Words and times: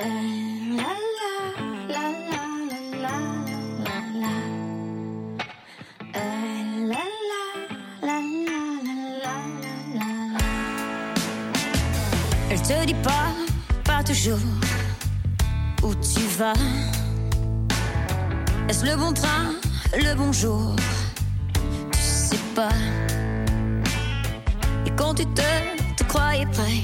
Elle 0.00 0.06
te 12.62 12.86
dit 12.86 12.94
pas, 12.94 13.10
pas 13.84 14.04
toujours 14.04 14.38
où 15.82 15.94
tu 15.96 16.20
vas. 16.38 16.52
Est-ce 18.68 18.86
le 18.86 18.96
bon 18.96 19.12
train, 19.12 19.54
le 19.94 20.14
bon 20.14 20.32
jour? 20.32 20.76
Tu 21.90 21.98
sais 21.98 22.38
pas. 22.54 22.68
Et 24.86 24.90
quand 24.96 25.14
tu 25.14 25.26
te, 25.26 25.42
te 25.96 26.04
croyais 26.04 26.46
prêt 26.46 26.82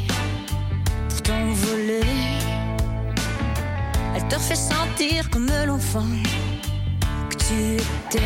pour 1.08 1.22
t'envoler, 1.22 2.02
te 4.28 4.38
fait 4.38 4.56
sentir 4.56 5.28
comme 5.30 5.50
l'enfant 5.66 6.06
que 7.30 7.36
tu 7.36 7.74
étais. 7.74 8.20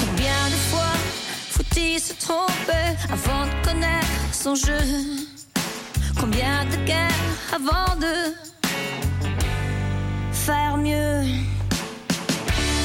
Combien 0.00 0.42
de 0.48 0.58
fois 0.70 0.94
faut-il 1.50 2.00
se 2.00 2.14
tromper 2.14 2.96
avant 3.10 3.46
de 3.46 3.66
connaître 3.66 4.32
son 4.32 4.54
jeu? 4.54 4.84
Combien 6.18 6.64
de 6.66 6.76
guerres 6.86 7.10
avant 7.54 7.96
de 8.00 8.34
faire 10.32 10.76
mieux? 10.76 11.22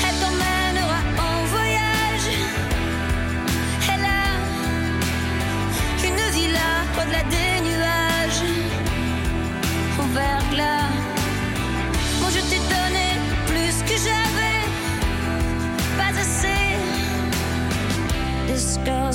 Elle 0.05 0.17
t'emmènera 0.21 0.99
en 1.27 1.45
voyage. 1.45 2.29
Elle 3.93 4.05
a 4.05 4.25
une 6.07 6.23
villa 6.33 6.69
au-delà 6.99 7.23
des 7.23 7.46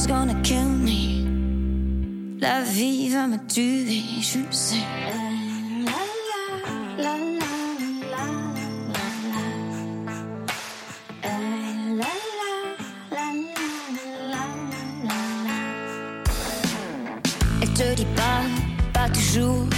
Gonna 0.08 0.34
kill 0.42 0.64
me? 0.64 2.41
La 2.41 2.62
vie 2.62 3.08
va 3.08 3.28
me 3.28 3.39
tuer, 3.47 4.03
je 4.20 4.41
sais. 4.50 4.77
Elle 17.62 17.72
te 17.72 17.94
dit 17.94 18.06
pas, 18.16 18.42
pas 18.92 19.09
toujours 19.09 19.69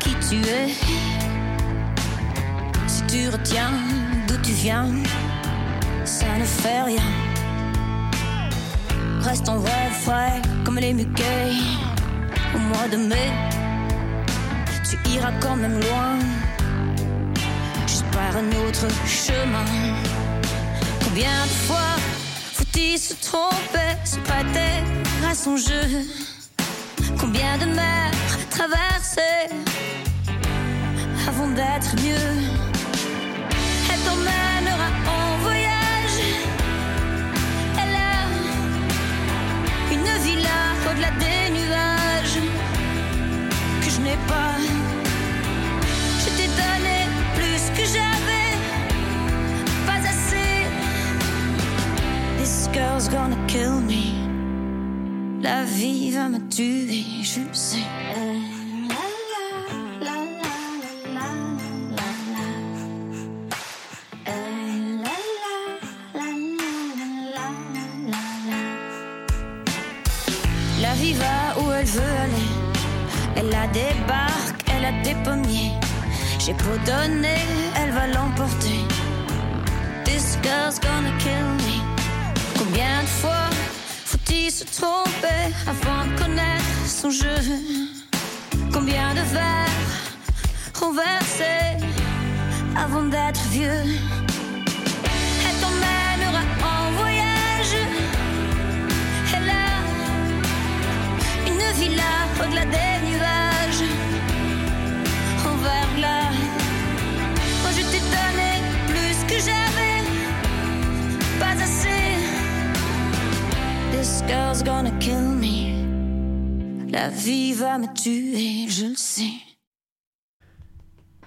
qui 0.00 0.14
tu 0.28 0.36
es. 0.36 0.70
Si 2.86 3.02
tu 3.06 3.28
retiens 3.28 3.72
d'où 4.26 4.36
tu 4.42 4.52
viens, 4.52 4.88
ça 6.04 6.38
ne 6.38 6.44
fait 6.44 6.82
rien. 6.82 7.19
Reste 9.22 9.48
en 9.48 9.58
vrai 9.58 9.90
frais 10.02 10.40
comme 10.64 10.78
les 10.78 10.92
muquets 10.92 11.52
au 12.54 12.58
mois 12.58 12.88
de 12.90 12.96
mai. 12.96 13.30
Tu 14.88 14.96
iras 15.10 15.32
quand 15.40 15.56
même 15.56 15.78
loin, 15.78 16.18
juste 17.86 18.06
par 18.12 18.36
un 18.36 18.48
autre 18.66 18.88
chemin. 19.06 19.64
Combien 21.04 21.44
de 21.44 21.54
fois 21.66 21.96
faut-il 22.54 22.98
se 22.98 23.14
tromper, 23.14 23.90
se 24.04 24.16
prêter 24.18 24.82
à 25.30 25.34
son 25.34 25.56
jeu? 25.56 26.04
Combien 27.18 27.58
de 27.58 27.66
mers 27.66 28.10
traverser 28.50 29.50
avant 31.28 31.48
d'être 31.48 31.94
mieux? 32.02 32.69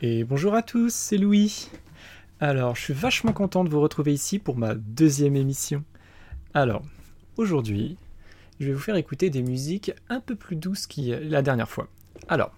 Et 0.05 0.25
bonjour 0.25 0.53
à 0.53 0.61
tous, 0.61 0.93
c'est 0.93 1.17
Louis. 1.17 1.69
Alors, 2.41 2.75
je 2.75 2.81
suis 2.81 2.93
vachement 2.93 3.31
content 3.31 3.63
de 3.63 3.69
vous 3.69 3.79
retrouver 3.79 4.11
ici 4.11 4.37
pour 4.37 4.57
ma 4.57 4.75
deuxième 4.75 5.37
émission. 5.37 5.85
Alors, 6.53 6.81
aujourd'hui, 7.37 7.95
je 8.59 8.65
vais 8.65 8.73
vous 8.73 8.81
faire 8.81 8.97
écouter 8.97 9.29
des 9.29 9.41
musiques 9.41 9.93
un 10.09 10.19
peu 10.19 10.35
plus 10.35 10.57
douces 10.57 10.87
que 10.87 11.23
la 11.23 11.41
dernière 11.41 11.69
fois. 11.69 11.87
Alors, 12.27 12.51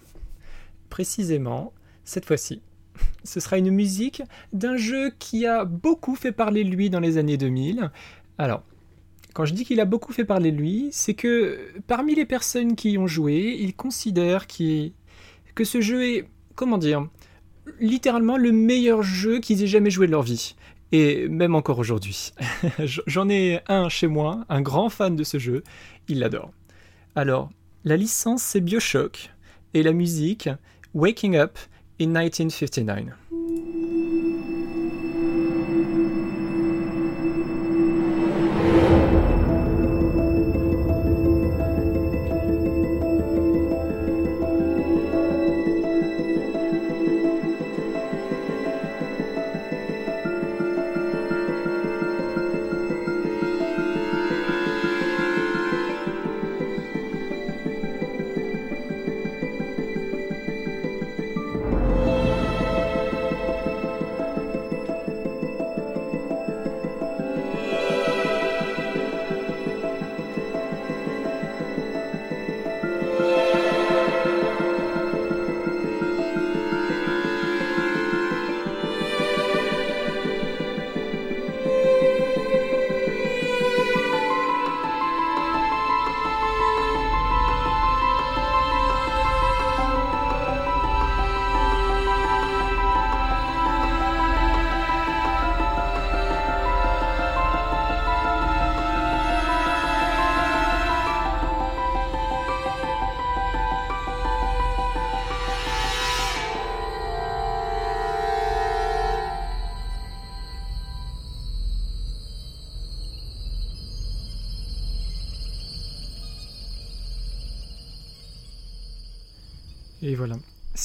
précisément, 0.90 1.72
cette 2.04 2.26
fois-ci, 2.26 2.64
ce 3.24 3.40
sera 3.40 3.60
une 3.60 3.70
musique 3.70 4.24
d'un 4.52 4.76
jeu 4.76 5.12
qui 5.20 5.46
a 5.46 5.66
beaucoup 5.66 6.16
fait 6.16 6.32
parler 6.32 6.64
de 6.64 6.72
lui 6.72 6.90
dans 6.90 7.00
les 7.00 7.20
années 7.20 7.38
2000. 7.38 7.92
Alors, 8.40 8.64
quand 9.36 9.46
je 9.46 9.54
dis 9.54 9.66
qu'il 9.66 9.80
a 9.82 9.86
beaucoup 9.86 10.14
fait 10.14 10.26
parler 10.26 10.52
de 10.52 10.58
lui, 10.58 10.90
c'est 10.92 11.14
que 11.14 11.60
parmi 11.86 12.16
les 12.16 12.26
personnes 12.26 12.76
qui 12.76 12.94
y 12.94 12.98
ont 12.98 13.06
joué, 13.06 13.56
ils 13.60 13.76
considèrent 13.76 14.48
qu'il- 14.48 14.94
que 15.54 15.64
ce 15.64 15.80
jeu 15.80 16.04
est, 16.08 16.28
comment 16.56 16.80
dire, 16.80 17.08
littéralement 17.80 18.38
le 18.38 18.52
meilleur 18.52 19.04
jeu 19.04 19.40
qu'ils 19.40 19.64
aient 19.64 19.68
jamais 19.68 19.90
joué 19.90 20.08
de 20.08 20.12
leur 20.12 20.24
vie. 20.24 20.56
Et 20.92 21.28
même 21.28 21.56
encore 21.56 21.80
aujourd'hui. 21.80 22.32
J'en 23.08 23.28
ai 23.30 23.60
un 23.68 23.90
chez 23.90 24.08
moi, 24.08 24.46
un 24.50 24.62
grand 24.62 24.90
fan 24.90 25.16
de 25.16 25.24
ce 25.24 25.40
jeu, 25.40 25.64
il 26.08 26.20
l'adore. 26.20 26.52
Alors, 27.16 27.50
la 27.84 27.98
licence 27.98 28.44
c'est 28.44 28.62
Bioshock, 28.62 29.32
et 29.74 29.84
la 29.84 29.92
musique 29.92 30.50
Waking 30.94 31.36
Up 31.36 31.58
in 32.00 32.08
1959. 32.08 33.14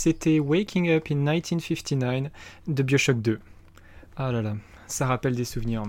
C'était 0.02 0.40
Waking 0.40 0.88
Up 0.88 1.08
in 1.10 1.16
1959 1.16 2.32
de 2.68 2.82
Bioshock 2.82 3.20
2. 3.20 3.38
Ah 4.16 4.32
là 4.32 4.40
là, 4.40 4.56
ça 4.86 5.06
rappelle 5.06 5.36
des 5.36 5.44
souvenirs. 5.44 5.84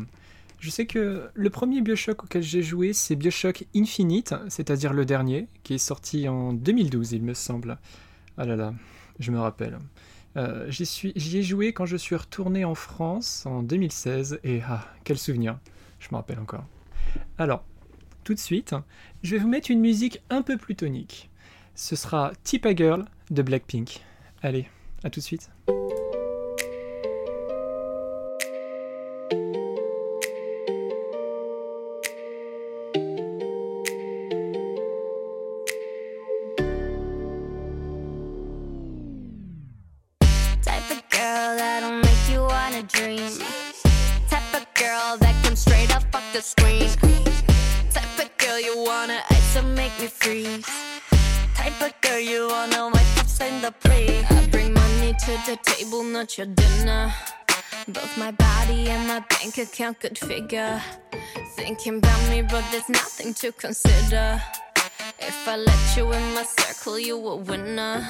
Je 0.60 0.69
sais 0.69 0.86
que 0.86 1.30
le 1.34 1.50
premier 1.50 1.80
Bioshock 1.80 2.25
auquel 2.25 2.44
j'ai 2.44 2.62
joué, 2.62 2.92
c'est 2.92 3.16
Bioshock 3.16 3.63
Infinite, 3.74 4.36
c'est-à-dire 4.50 4.92
le 4.92 5.06
dernier, 5.06 5.48
qui 5.63 5.75
est 5.75 5.78
sorti 5.78 6.28
en 6.28 6.52
2012, 6.52 7.13
il 7.13 7.24
me 7.24 7.34
semble. 7.34 7.78
Ah 8.38 8.46
là 8.46 8.58
là, 8.58 8.74
je 9.19 9.31
me 9.31 9.40
rappelle. 9.40 9.80
Euh, 10.36 10.69
j'y 10.69 11.38
ai 11.38 11.42
joué 11.42 11.72
quand 11.72 11.86
je 11.86 11.96
suis 11.96 12.18
retourné 12.18 12.66
en 12.66 12.75
France 12.75 13.46
en 13.46 13.64
2016, 13.64 14.42
et 14.44 14.60
ah, 14.68 14.86
quel 15.06 15.18
souvenir, 15.18 15.57
je 16.00 16.10
me 16.12 16.18
rappelle 16.18 16.40
encore. 16.40 16.66
Alors, 17.38 17.64
tout 18.25 18.34
de 18.34 18.40
suite, 18.40 18.75
je 19.24 19.38
vais 19.38 19.42
vous 19.42 19.48
mettre 19.48 19.72
une 19.72 19.80
musique 19.80 20.22
un 20.30 20.42
peu 20.42 20.57
plus 20.57 20.75
tonique. 20.75 21.31
Ce 21.75 21.95
sera 21.95 22.31
Tipa 22.44 22.75
Girl 22.75 23.06
de 23.29 23.41
Blackpink. 23.41 24.01
Allez, 24.41 24.68
à 25.03 25.09
tout 25.09 25.19
de 25.19 25.25
suite. 25.25 25.50
Account 59.92 60.00
could 60.00 60.18
figure. 60.18 60.82
Thinking 61.56 61.98
about 61.98 62.30
me, 62.30 62.42
but 62.42 62.64
there's 62.72 62.90
nothing 62.90 63.34
to 63.36 63.52
consider. 63.52 64.42
If 65.20 65.48
I 65.48 65.58
let 65.58 65.98
you 65.98 66.12
in 66.12 66.34
my 66.34 66.44
circle, 66.44 67.00
you 67.00 67.16
a 67.28 67.36
winner. 67.36 68.08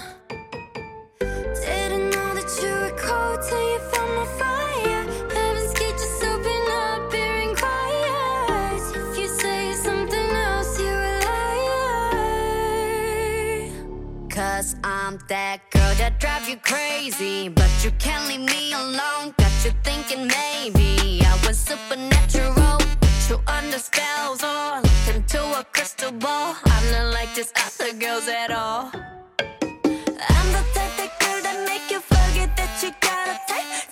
Didn't 1.19 2.10
know 2.12 2.33
that 2.33 2.60
you 2.62 2.74
were 2.81 2.95
cold 2.98 3.42
till 3.48 3.74
you 3.74 3.80
found 3.92 4.16
my 4.16 4.25
fire. 4.39 5.04
Heaven's 5.33 5.74
gate 5.80 5.98
just 5.98 6.24
open 6.24 6.72
up 6.72 7.13
and 7.13 7.57
quiet. 7.57 8.81
If 8.95 9.18
you 9.18 9.28
say 9.28 9.74
something 9.74 10.30
else, 10.48 10.80
you're 10.80 11.06
a 11.16 11.19
liar. 11.30 12.60
Cause 14.30 14.75
I'm 14.83 15.19
that 15.28 15.60
girl 15.72 15.94
that 15.95 16.19
drive 16.19 16.48
you 16.48 16.57
crazy, 16.57 17.50
but 17.50 17.72
you 17.83 17.92
can't 18.00 18.28
leave 18.28 18.45
me 18.50 18.74
alone. 18.74 19.33
Got 19.61 19.73
you 19.73 19.79
thinking 19.83 20.27
maybe 20.27 21.21
I 21.23 21.39
was 21.45 21.55
supernatural. 21.55 22.79
You 23.29 23.39
under 23.45 23.77
spells 23.77 24.43
or 24.43 24.81
into 25.13 25.39
a 25.39 25.63
crystal 25.71 26.11
ball. 26.13 26.55
I'm 26.65 26.91
not 26.91 27.13
like 27.13 27.35
these 27.35 27.53
other 27.55 27.93
girls 27.93 28.27
at 28.27 28.49
all. 28.49 28.89
I'm 28.91 30.47
the 30.51 30.63
type 30.73 30.95
that 30.97 31.11
girl 31.19 31.41
that 31.43 31.63
make 31.69 31.91
you 31.91 31.99
forget 31.99 32.57
that 32.57 32.81
you 32.81 32.89
got 33.01 33.27
a 33.27 33.37
type. 33.47 33.90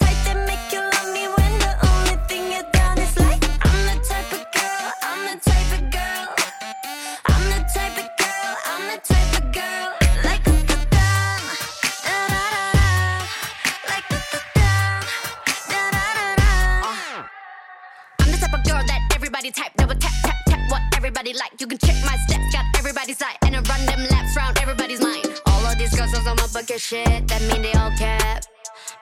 That 19.50 19.64
type, 19.64 19.74
double 19.76 19.96
tap, 19.96 20.12
tap, 20.24 20.36
tap, 20.46 20.60
what 20.70 20.82
everybody 20.96 21.34
like. 21.34 21.52
You 21.60 21.68
can 21.68 21.78
check 21.78 21.96
my 22.06 22.16
steps, 22.28 22.54
got 22.54 22.66
everybody's 22.78 23.18
side, 23.18 23.38
and 23.44 23.56
I 23.56 23.62
run 23.62 23.86
them 23.86 24.00
laps 24.10 24.36
round 24.36 24.58
everybody's 24.60 25.02
mind. 25.02 25.42
All 25.46 25.66
of 25.66 25.78
these 25.78 25.96
girls 25.96 26.16
on 26.16 26.36
my 26.36 26.48
bucket 26.54 26.80
shit, 26.80 27.28
that 27.28 27.42
mean 27.42 27.62
they 27.62 27.74
all 27.74 27.92
cap. 27.98 28.44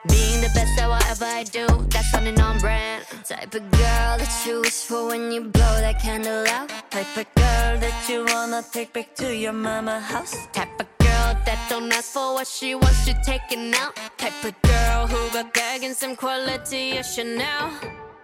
Being 0.08 0.40
the 0.40 0.50
best 0.54 0.78
at 0.80 0.88
whatever 0.88 1.24
I 1.24 1.44
do, 1.44 1.66
that's 1.90 2.10
something 2.10 2.38
on 2.40 2.58
brand. 2.58 3.04
Type 3.24 3.54
of 3.54 3.70
girl 3.70 4.12
that 4.20 4.42
you 4.46 4.60
wish 4.60 4.84
for 4.84 5.08
when 5.08 5.32
you 5.32 5.42
blow 5.42 5.74
that 5.80 6.00
candle 6.00 6.46
out. 6.48 6.68
Type 6.90 7.16
of 7.16 7.26
girl 7.34 7.78
that 7.84 8.08
you 8.08 8.24
wanna 8.26 8.62
take 8.72 8.92
back 8.92 9.14
to 9.16 9.34
your 9.34 9.52
mama 9.52 10.00
house. 10.00 10.46
Type 10.52 10.80
of 10.80 10.86
girl 10.98 11.34
that 11.44 11.58
don't 11.68 11.92
ask 11.92 12.12
for 12.12 12.34
what 12.34 12.46
she 12.46 12.74
wants, 12.74 13.04
she 13.04 13.14
taking 13.24 13.74
out. 13.74 13.94
Type 14.16 14.44
of 14.44 14.54
girl 14.62 15.06
who 15.06 15.32
got 15.32 15.52
gag 15.52 15.82
and 15.82 15.96
some 15.96 16.16
quality 16.16 16.96
of 16.98 17.04
Chanel. 17.06 17.70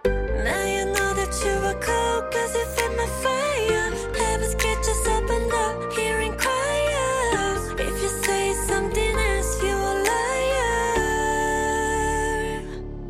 Now 0.05 0.65
you 0.65 0.85
know 0.85 0.94
that 1.25 1.35
you 1.43 1.53
were 1.61 1.79
cold 1.81 2.31
cause 2.31 2.55
you 2.55 2.65
fed 2.75 2.91
my 2.97 3.07
fire. 3.23 3.91
Heaven's 4.17 4.55
just 4.55 5.07
opened 5.07 5.51
up 5.53 5.97
in 5.97 6.33
quiet 6.37 7.79
If 7.79 8.01
you 8.01 8.09
say 8.09 8.53
something 8.53 9.15
else 9.17 9.63
you 9.63 9.75
a 9.75 9.93
liar. 10.09 10.61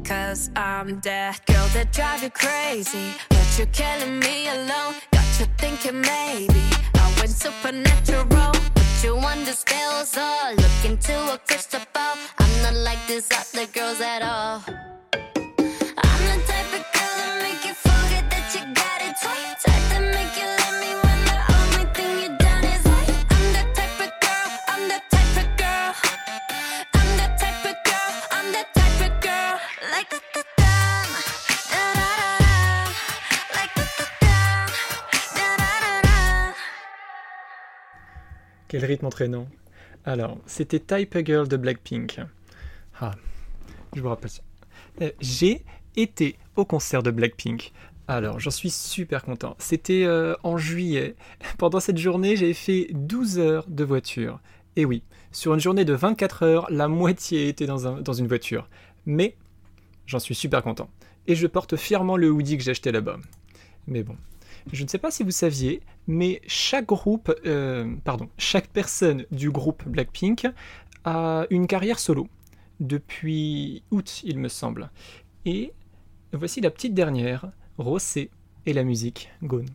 Cause 0.04 0.50
I'm 0.56 1.00
that 1.02 1.46
girl 1.46 1.68
that 1.74 1.92
drive 1.92 2.24
you 2.24 2.30
crazy 2.30 3.14
But 3.30 3.58
you're 3.58 3.68
killing 3.68 4.20
me 4.20 4.48
alone. 4.48 4.96
Got 5.12 5.40
you 5.40 5.48
thinking 5.58 6.00
maybe 6.02 6.64
I 6.94 7.14
went 7.20 7.32
supernatural 7.32 8.52
Put 8.76 9.04
you 9.04 9.18
under 9.18 9.52
spells 9.52 10.18
or 10.18 10.56
look 10.56 10.86
into 10.86 11.14
a 11.34 11.38
crystal 11.48 11.82
ball. 11.94 12.18
I'm 12.40 12.62
not 12.64 12.76
like 12.76 13.06
these 13.08 13.30
other 13.32 13.68
girls 13.74 14.00
at 14.00 14.22
all 14.22 14.95
Quel 38.76 38.84
rythme 38.84 39.06
entraînant. 39.06 39.48
Alors, 40.04 40.38
c'était 40.48 40.82
Type 40.82 41.16
A 41.16 41.24
Girl 41.24 41.48
de 41.48 41.56
Blackpink. 41.56 42.20
Ah, 43.00 43.12
je 43.96 44.02
vous 44.02 44.10
rappelle 44.10 44.30
ça. 44.30 44.42
Euh, 45.02 45.12
J'ai 45.22 45.64
été 45.96 46.36
au 46.58 46.66
concert 46.66 47.02
de 47.02 47.10
Blackpink. 47.10 47.72
Alors, 48.10 48.38
j'en 48.42 48.52
suis 48.52 48.70
super 48.72 49.24
content. 49.24 49.56
C'était 49.60 50.04
euh, 50.04 50.36
en 50.44 50.58
juillet. 50.58 51.16
Pendant 51.58 51.80
cette 51.80 51.98
journée, 51.98 52.36
j'ai 52.36 52.54
fait 52.54 52.88
12 52.92 53.40
heures 53.40 53.66
de 53.70 53.86
voiture. 53.86 54.42
Et 54.76 54.84
oui, 54.84 55.04
sur 55.32 55.54
une 55.54 55.62
journée 55.62 55.86
de 55.86 55.94
24 55.94 56.44
heures, 56.44 56.68
la 56.70 56.90
moitié 56.90 57.48
était 57.48 57.68
dans, 57.68 57.88
un- 57.88 58.02
dans 58.02 58.12
une 58.12 58.28
voiture. 58.28 58.68
Mais 59.06 59.38
j'en 60.06 60.20
suis 60.20 60.36
super 60.36 60.62
content. 60.64 60.90
Et 61.28 61.36
je 61.36 61.48
porte 61.48 61.78
fièrement 61.78 62.18
le 62.18 62.30
hoodie 62.30 62.58
que 62.58 62.64
j'ai 62.66 62.72
acheté 62.72 62.92
là-bas. 62.92 63.20
Mais 63.88 64.04
bon, 64.04 64.18
je 64.72 64.84
ne 64.84 64.88
sais 64.88 64.98
pas 64.98 65.12
si 65.12 65.24
vous 65.24 65.32
saviez, 65.32 65.82
mais 66.08 66.42
chaque 66.48 66.86
groupe, 66.86 67.34
euh, 67.46 67.96
pardon, 68.04 68.30
chaque 68.38 68.68
personne 68.68 69.26
du 69.32 69.52
groupe 69.52 69.84
Blackpink 69.88 70.48
a 71.04 71.46
une 71.50 71.68
carrière 71.68 72.00
solo 72.00 72.28
depuis 72.80 73.84
août, 73.92 74.22
il 74.24 74.40
me 74.40 74.50
semble. 74.50 74.90
Et 75.46 75.74
voici 76.34 76.62
la 76.62 76.72
petite 76.72 76.94
dernière, 76.94 77.52
Rosé 77.78 78.30
et 78.66 78.74
la 78.74 78.84
musique 78.84 79.30
Gone. 79.44 79.70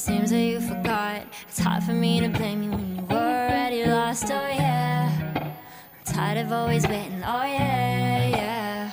Seems 0.00 0.30
that 0.30 0.40
you 0.40 0.60
forgot. 0.60 1.22
It's 1.46 1.58
hard 1.58 1.82
for 1.82 1.92
me 1.92 2.20
to 2.20 2.28
blame 2.28 2.62
you 2.62 2.70
when 2.70 2.96
you 2.96 3.02
were 3.02 3.16
already 3.16 3.84
lost. 3.84 4.24
Oh 4.30 4.48
yeah, 4.48 5.12
I'm 5.36 5.52
tired 6.04 6.38
of 6.38 6.52
always 6.52 6.88
waiting. 6.88 7.22
Oh 7.22 7.44
yeah, 7.44 8.28
yeah. 8.38 8.92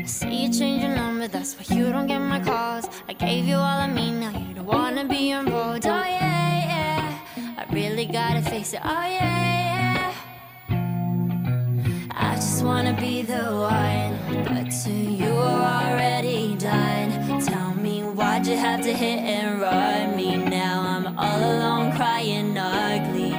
I 0.00 0.04
see 0.04 0.46
you 0.46 0.52
change 0.52 0.82
your 0.82 0.96
number, 0.96 1.28
that's 1.28 1.54
why 1.54 1.76
you 1.76 1.92
don't 1.92 2.08
get 2.08 2.18
my 2.18 2.40
calls. 2.40 2.88
I 3.08 3.12
gave 3.12 3.44
you 3.44 3.54
all 3.54 3.80
of 3.86 3.92
me, 3.94 4.10
now 4.10 4.36
you 4.36 4.54
don't 4.54 4.66
wanna 4.66 5.04
be 5.04 5.30
involved. 5.30 5.86
Oh 5.86 5.90
yeah, 5.90 6.54
yeah. 6.72 7.56
I 7.58 7.64
really 7.72 8.06
gotta 8.06 8.42
face 8.42 8.72
it. 8.72 8.80
Oh 8.82 9.06
yeah, 9.18 10.12
yeah. 10.70 10.78
I 12.10 12.34
just 12.34 12.64
wanna 12.64 12.94
be 12.94 13.22
the 13.22 13.44
one, 13.44 14.44
but 14.44 14.72
to 14.82 14.92
you 14.92 15.32
are 15.32 15.92
already 15.92 16.56
done. 16.56 17.40
Tell 17.40 17.71
why'd 18.22 18.46
you 18.46 18.56
have 18.56 18.80
to 18.82 18.92
hit 18.92 19.18
and 19.34 19.60
run 19.60 20.16
me 20.16 20.36
now? 20.36 20.76
I'm 20.92 21.06
all 21.18 21.42
alone 21.52 21.88
crying 21.98 22.56
ugly. 22.56 23.32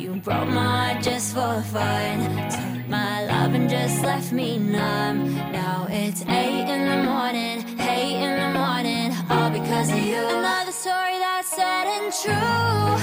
You 0.00 0.10
broke 0.26 0.48
my 0.48 0.68
heart 0.74 1.02
just 1.02 1.34
for 1.34 1.54
fun. 1.74 2.16
Took 2.56 2.88
my 2.88 3.26
love 3.32 3.52
and 3.58 3.68
just 3.68 3.96
left 4.10 4.30
me 4.32 4.58
numb. 4.58 5.16
Now 5.60 5.88
it's 5.90 6.22
eight 6.40 6.66
in 6.74 6.82
the 6.92 7.00
morning, 7.10 7.56
eight 7.94 8.18
in 8.26 8.34
the 8.42 8.50
morning, 8.62 9.08
all 9.28 9.50
because 9.58 9.88
of 9.90 10.02
you. 10.10 10.22
Another 10.38 10.76
story 10.84 11.16
that's 11.24 11.48
sad 11.58 11.86
and 11.96 12.08
true. 12.22 12.94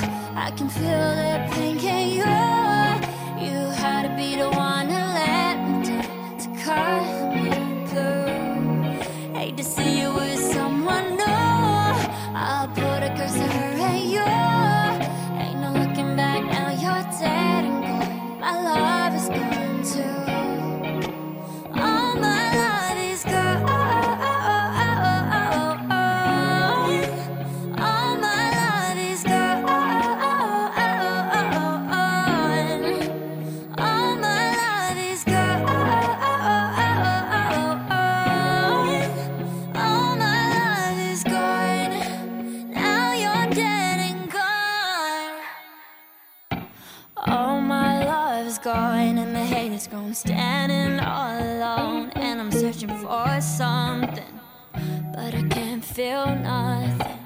I 0.46 0.48
can 0.58 0.70
feel 0.78 1.08
the 1.24 1.34
pain, 1.52 1.76
can 1.86 2.06
you? 2.18 2.32
You 3.46 3.58
had 3.84 4.02
to 4.08 4.14
be 4.22 4.30
the 4.44 4.50
one 4.70 4.88
to 4.96 5.02
let 5.20 5.56
me 5.68 5.78
down, 5.90 6.38
to 6.44 6.48
cut 6.66 7.04
me 7.36 7.48
through. 7.90 9.36
Hate 9.38 9.58
to 9.58 9.64
see 9.64 9.87
is. 50.10 50.18
Standing 50.20 51.00
all 51.00 51.40
alone, 51.40 52.10
and 52.16 52.40
I'm 52.40 52.52
searching 52.52 52.90
for 53.00 53.42
something, 53.42 54.40
but 55.14 55.34
I 55.34 55.44
can't 55.50 55.84
feel 55.84 56.26
nothing. 56.36 57.20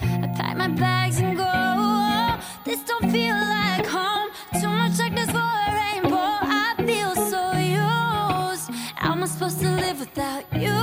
I 0.00 0.32
pack 0.36 0.56
my 0.56 0.68
bags 0.68 1.18
and 1.18 1.36
go. 1.36 2.38
This 2.64 2.82
don't 2.84 3.10
feel 3.10 3.34
like 3.34 3.86
home. 3.86 4.30
Too 4.60 4.68
much 4.68 4.96
darkness 4.98 5.30
for 5.30 5.38
a 5.38 5.70
rainbow. 5.80 6.16
I 6.16 6.74
feel 6.78 7.14
so 7.14 7.52
used. 7.52 8.70
How 8.96 9.12
am 9.12 9.22
I 9.22 9.26
supposed 9.26 9.60
to 9.60 9.68
live 9.68 10.00
without 10.00 10.44
you? 10.54 10.78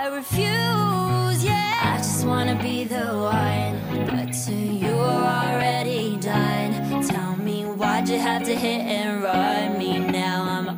I 0.00 0.10
refuse. 0.12 1.44
Yeah, 1.44 1.94
I 1.94 1.96
just 1.98 2.26
wanna 2.26 2.56
be 2.62 2.84
the 2.84 3.06
one, 3.40 4.06
but 4.06 4.32
to 4.44 4.54
you 4.54 4.94
are 4.94 5.52
already 5.52 6.16
done. 6.18 7.02
Tell 7.02 7.36
me 7.36 7.64
why'd 7.64 8.08
you 8.08 8.18
have 8.18 8.44
to 8.44 8.54
hit 8.54 8.80
and 8.80 9.22
run 9.22 9.78
me? 9.78 10.13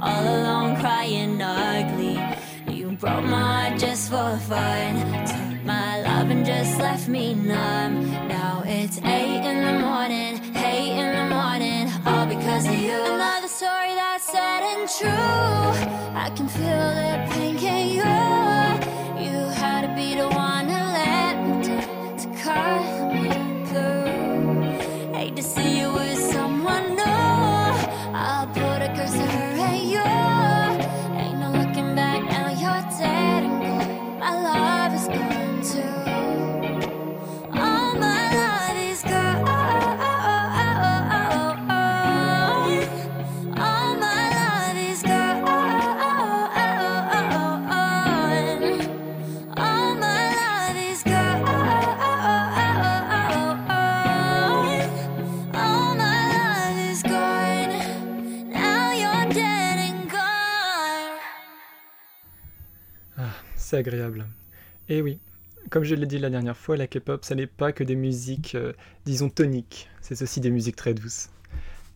All 0.08 0.22
alone, 0.22 0.76
crying 0.76 1.42
ugly. 1.42 2.16
You 2.72 2.92
broke 2.92 3.24
my 3.24 3.68
heart 3.68 3.80
just 3.80 4.08
for 4.10 4.38
fun. 4.50 4.92
Took 5.26 5.64
my 5.64 6.00
love 6.02 6.30
and 6.30 6.46
just 6.46 6.78
left 6.78 7.08
me 7.08 7.34
numb. 7.34 8.10
Now 8.28 8.62
it's 8.64 8.98
eight 8.98 9.42
in 9.50 9.58
the 9.68 9.76
morning, 9.86 10.32
eight 10.56 10.94
in 11.02 11.10
the 11.18 11.26
morning, 11.34 11.84
all 12.06 12.26
because 12.26 12.66
of 12.66 12.78
you. 12.78 12.98
Another 13.14 13.48
story 13.48 13.92
that's 14.00 14.24
sad 14.24 14.62
and 14.72 14.88
true. 14.98 15.08
I 16.24 16.30
can 16.36 16.48
feel 16.48 16.86
the 17.00 17.12
pain, 17.32 17.56
Et 64.88 65.02
oui, 65.02 65.18
comme 65.70 65.84
je 65.84 65.94
l'ai 65.94 66.06
dit 66.06 66.18
la 66.18 66.30
dernière 66.30 66.56
fois, 66.56 66.76
la 66.76 66.86
K-pop, 66.86 67.24
ça 67.24 67.34
n'est 67.34 67.46
pas 67.46 67.72
que 67.72 67.84
des 67.84 67.96
musiques, 67.96 68.54
euh, 68.54 68.72
disons, 69.04 69.28
toniques, 69.28 69.88
c'est 70.00 70.22
aussi 70.22 70.40
des 70.40 70.50
musiques 70.50 70.76
très 70.76 70.94
douces. 70.94 71.30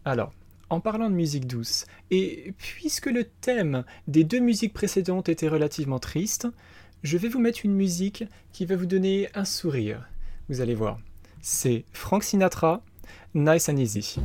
Alors, 0.04 0.32
en 0.70 0.80
parlant 0.80 1.10
de 1.10 1.14
musique 1.14 1.46
douce, 1.46 1.86
et 2.10 2.54
puisque 2.58 3.06
le 3.06 3.24
thème 3.24 3.84
des 4.08 4.24
deux 4.24 4.40
musiques 4.40 4.72
précédentes 4.72 5.28
était 5.28 5.48
relativement 5.48 5.98
triste, 5.98 6.48
je 7.02 7.16
vais 7.16 7.28
vous 7.28 7.40
mettre 7.40 7.60
une 7.64 7.74
musique 7.74 8.24
qui 8.52 8.66
va 8.66 8.76
vous 8.76 8.86
donner 8.86 9.28
un 9.34 9.44
sourire. 9.44 10.08
Vous 10.48 10.60
allez 10.60 10.74
voir. 10.74 10.98
C'est 11.42 11.84
Frank 11.92 12.22
Sinatra, 12.22 12.82
Nice 13.34 13.68
and 13.68 13.76
Easy. 13.76 14.16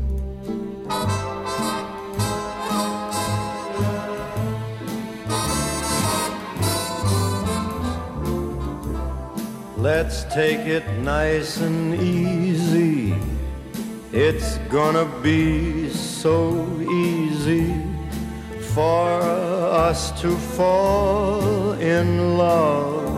Let's 9.85 10.23
take 10.33 10.61
it 10.61 10.83
nice 11.01 11.57
and 11.57 11.93
easy. 11.93 13.13
It's 14.11 14.57
gonna 14.73 15.05
be 15.21 15.89
so 15.89 16.65
easy 16.81 17.71
for 18.73 19.21
us 19.87 20.09
to 20.21 20.35
fall 20.57 21.73
in 21.73 22.35
love. 22.35 23.13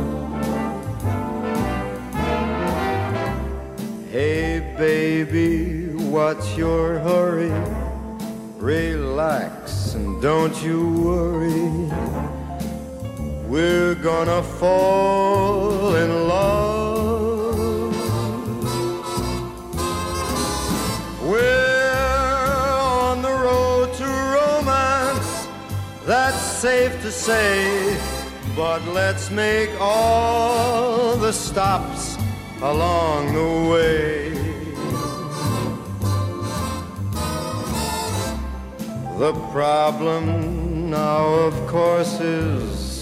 Hey, 4.12 4.60
baby, 4.78 5.88
what's 6.12 6.58
your 6.58 7.00
hurry? 7.00 7.56
Relax 8.58 9.94
and 9.94 10.22
don't 10.22 10.62
you 10.62 10.82
worry. 11.00 12.37
We're 13.48 13.96
gonna 13.96 14.44
fall 14.44 15.96
in 15.96 16.27
love. 16.27 17.96
We're 21.24 21.94
on 21.94 23.22
the 23.22 23.32
road 23.32 23.94
to 23.94 24.04
romance, 24.04 25.48
that's 26.06 26.42
safe 26.42 27.01
to 27.04 27.10
say. 27.10 27.98
But 28.54 28.86
let's 28.88 29.32
make 29.32 29.70
all 29.80 31.16
the 31.16 31.32
stops 31.32 32.18
along 32.62 33.34
the 33.34 33.70
way. 33.72 34.34
The 39.18 39.34
problem 39.54 40.89
now, 40.89 41.24
of 41.25 41.56
course, 41.68 42.20
is 42.20 42.97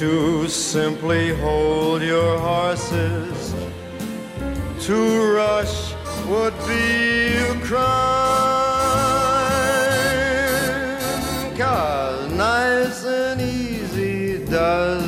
to 0.00 0.48
simply 0.48 1.28
hold 1.34 2.00
your 2.00 2.38
horses. 2.38 3.54
To 4.86 5.34
rush 5.34 5.92
would 6.26 6.54
be 6.66 7.36
a 7.36 7.54
crime. 7.60 7.84
Cause 11.54 12.32
nice 12.32 13.04
and 13.04 13.42
easy 13.42 14.42
does 14.46 14.99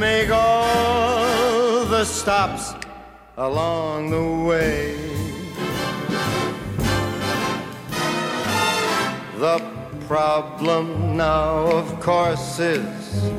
make 0.00 0.30
all 0.30 1.84
the 1.84 2.04
stops 2.06 2.72
along 3.36 4.08
the 4.08 4.48
way. 4.48 4.96
The 9.38 9.58
problem 10.08 11.18
now, 11.18 11.66
of 11.80 12.00
course, 12.00 12.58
is 12.58 13.30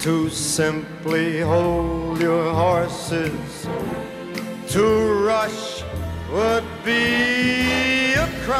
to 0.00 0.28
simply 0.28 1.40
hold 1.40 2.20
your 2.20 2.52
horses. 2.52 3.68
To 4.70 4.84
rush 5.24 5.84
would 6.32 6.64
be 6.84 8.14
a 8.14 8.28
crime. 8.44 8.58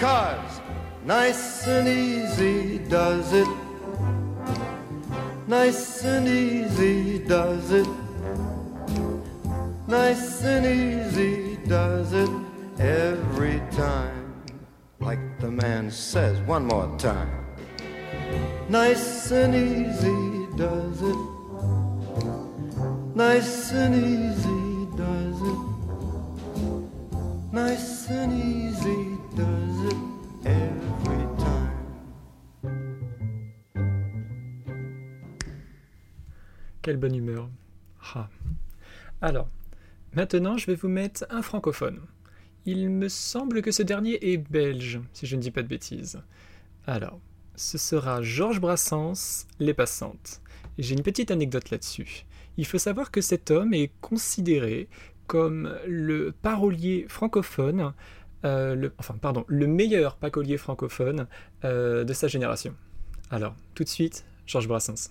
Cause 0.00 0.60
nice 1.04 1.64
and 1.68 1.86
easy 1.86 2.78
does 2.78 3.32
it 3.32 3.65
Nice 5.48 6.04
and 6.04 6.26
easy 6.26 7.20
does 7.20 7.70
it. 7.70 7.86
Nice 9.86 10.42
and 10.42 10.66
easy 10.66 11.56
does 11.68 12.12
it 12.12 12.30
every 12.80 13.62
time. 13.70 14.42
Like 14.98 15.38
the 15.38 15.48
man 15.52 15.92
says, 15.92 16.40
one 16.40 16.66
more 16.66 16.92
time. 16.98 17.46
Nice 18.68 19.30
and 19.30 19.54
easy 19.54 20.48
does 20.56 21.02
it. 21.02 21.16
Nice 23.14 23.70
and 23.70 23.94
easy 23.94 24.96
does 24.96 25.42
it. 25.42 25.60
Nice 27.52 28.10
and 28.10 28.32
easy 28.32 29.16
does 29.36 29.92
it 29.92 29.98
every 30.44 30.95
Quelle 36.86 36.98
bonne 36.98 37.16
humeur. 37.16 37.50
Ah. 38.14 38.28
Alors, 39.20 39.48
maintenant 40.14 40.56
je 40.56 40.66
vais 40.66 40.76
vous 40.76 40.86
mettre 40.86 41.26
un 41.30 41.42
francophone. 41.42 41.98
Il 42.64 42.90
me 42.90 43.08
semble 43.08 43.60
que 43.60 43.72
ce 43.72 43.82
dernier 43.82 44.30
est 44.30 44.36
belge, 44.36 45.00
si 45.12 45.26
je 45.26 45.34
ne 45.34 45.40
dis 45.40 45.50
pas 45.50 45.64
de 45.64 45.66
bêtises. 45.66 46.22
Alors, 46.86 47.18
ce 47.56 47.76
sera 47.76 48.22
Georges 48.22 48.60
Brassens, 48.60 49.48
Les 49.58 49.74
Passantes. 49.74 50.40
J'ai 50.78 50.94
une 50.94 51.02
petite 51.02 51.32
anecdote 51.32 51.70
là-dessus. 51.70 52.24
Il 52.56 52.64
faut 52.64 52.78
savoir 52.78 53.10
que 53.10 53.20
cet 53.20 53.50
homme 53.50 53.74
est 53.74 53.90
considéré 54.00 54.88
comme 55.26 55.76
le 55.88 56.30
parolier 56.40 57.06
francophone, 57.08 57.94
euh, 58.44 58.90
enfin 58.98 59.16
pardon, 59.20 59.44
le 59.48 59.66
meilleur 59.66 60.14
parolier 60.14 60.56
francophone 60.56 61.26
euh, 61.64 62.04
de 62.04 62.12
sa 62.12 62.28
génération. 62.28 62.76
Alors, 63.32 63.56
tout 63.74 63.82
de 63.82 63.88
suite, 63.88 64.24
Georges 64.46 64.68
Brassens. 64.68 65.10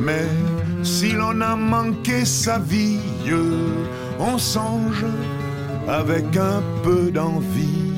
Mais 0.00 0.28
si 0.82 1.12
l'on 1.12 1.40
a 1.40 1.56
manqué 1.56 2.24
sa 2.24 2.58
vie, 2.58 2.98
on 4.18 4.36
songe 4.38 5.04
avec 5.88 6.36
un 6.36 6.62
peu 6.82 7.10
d'envie 7.10 7.92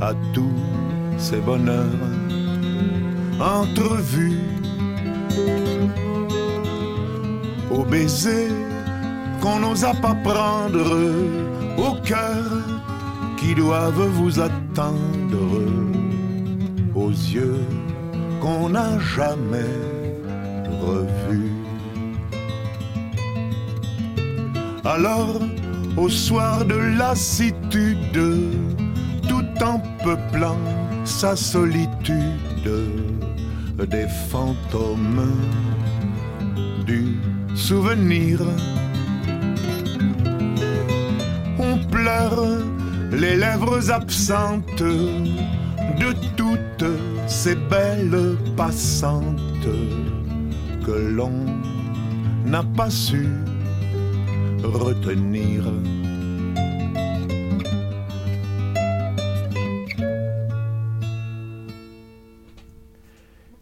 à 0.00 0.12
tous 0.32 0.60
ces 1.16 1.38
bonheurs 1.38 1.86
entrevus. 3.40 4.40
Au 7.70 7.84
baiser 7.84 8.48
qu'on 9.40 9.60
n'osa 9.60 9.92
pas 9.94 10.14
prendre, 10.14 10.96
au 11.76 11.92
cœur 12.02 12.44
qui 13.36 13.54
doivent 13.54 14.08
vous 14.14 14.40
attendre, 14.40 15.36
aux 15.36 15.87
qu'on 18.40 18.70
n'a 18.70 18.98
jamais 18.98 19.74
revus. 20.80 21.52
Alors, 24.84 25.40
au 25.96 26.08
soir 26.08 26.64
de 26.64 26.76
lassitude, 26.98 28.22
tout 29.28 29.62
en 29.62 29.80
peuplant 30.02 30.58
sa 31.04 31.36
solitude, 31.36 32.70
des 33.78 34.08
fantômes 34.30 35.32
du 36.86 37.18
souvenir. 37.54 38.40
On 41.58 41.78
pleure 41.90 42.44
les 43.12 43.36
lèvres 43.36 43.90
absentes 43.90 44.82
de 44.82 46.12
toutes 46.36 46.84
ces 47.44 47.54
belles 47.54 48.36
passantes 48.56 49.38
que 50.84 50.90
l'on 50.90 51.46
n'a 52.44 52.64
pas 52.64 52.90
su 52.90 53.28
retenir. 54.64 55.62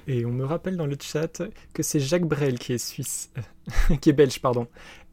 Et 0.06 0.24
on 0.24 0.32
me 0.32 0.46
rappelle 0.46 0.78
dans 0.78 0.86
le 0.86 0.96
chat 0.98 1.42
que 1.74 1.82
c'est 1.82 2.00
Jacques 2.00 2.24
Brel 2.24 2.58
qui 2.58 2.72
est 2.72 2.78
suisse, 2.78 3.30
qui 4.00 4.08
est 4.08 4.14
belge, 4.14 4.40
pardon, 4.40 4.68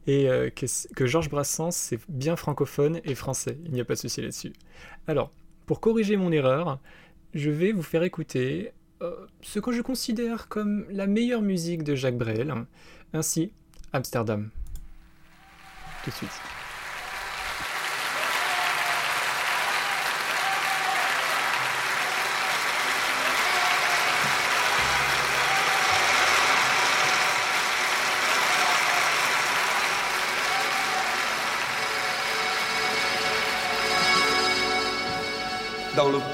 et 0.06 0.30
euh, 0.30 0.48
que, 0.48 0.64
que 0.94 1.04
Georges 1.04 1.28
Brassens 1.28 1.72
c'est 1.72 1.98
bien 2.08 2.34
francophone 2.34 3.02
et 3.04 3.14
français. 3.14 3.58
Il 3.66 3.72
n'y 3.72 3.82
a 3.82 3.84
pas 3.84 3.92
de 3.92 3.98
souci 3.98 4.22
là-dessus. 4.22 4.54
Alors, 5.06 5.32
pour 5.66 5.80
corriger 5.80 6.16
mon 6.16 6.32
erreur, 6.32 6.78
je 7.34 7.50
vais 7.50 7.72
vous 7.72 7.82
faire 7.82 8.02
écouter 8.02 8.72
euh, 9.02 9.26
ce 9.42 9.58
que 9.58 9.72
je 9.72 9.82
considère 9.82 10.48
comme 10.48 10.86
la 10.90 11.06
meilleure 11.06 11.42
musique 11.42 11.82
de 11.82 11.94
Jacques 11.94 12.16
Brel, 12.16 12.54
ainsi 13.12 13.52
Amsterdam. 13.92 14.50
Tout 16.04 16.10
de 16.10 16.14
suite. 16.14 16.63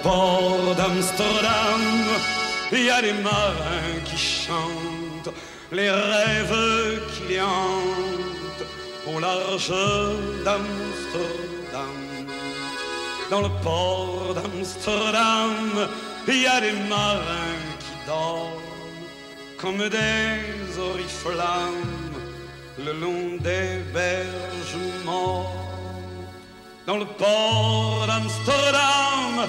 Port 0.03 0.75
d'Amsterdam, 0.77 1.83
il 2.73 2.85
y 2.85 2.91
a 2.91 3.03
des 3.03 3.13
marins 3.13 4.01
qui 4.05 4.17
chantent 4.17 5.35
les 5.73 5.91
rêves 5.91 7.01
qui 7.13 7.33
les 7.33 7.41
hantent 7.41 8.67
au 9.07 9.19
large 9.19 9.73
d'Amsterdam. 10.45 12.01
Dans 13.31 13.43
le 13.43 13.51
port 13.63 14.35
d'Amsterdam, 14.35 15.89
il 16.29 16.43
y 16.43 16.47
a 16.47 16.61
des 16.61 16.73
marins 16.89 17.65
qui 17.79 18.07
dorment 18.07 18.61
comme 19.61 19.89
des 19.89 20.79
oriflammes 20.79 22.11
le 22.79 22.93
long 22.93 23.37
des 23.41 23.83
berges. 23.93 24.51
Dans 26.87 26.97
le 26.97 27.05
port 27.05 28.07
d'Amsterdam, 28.07 29.49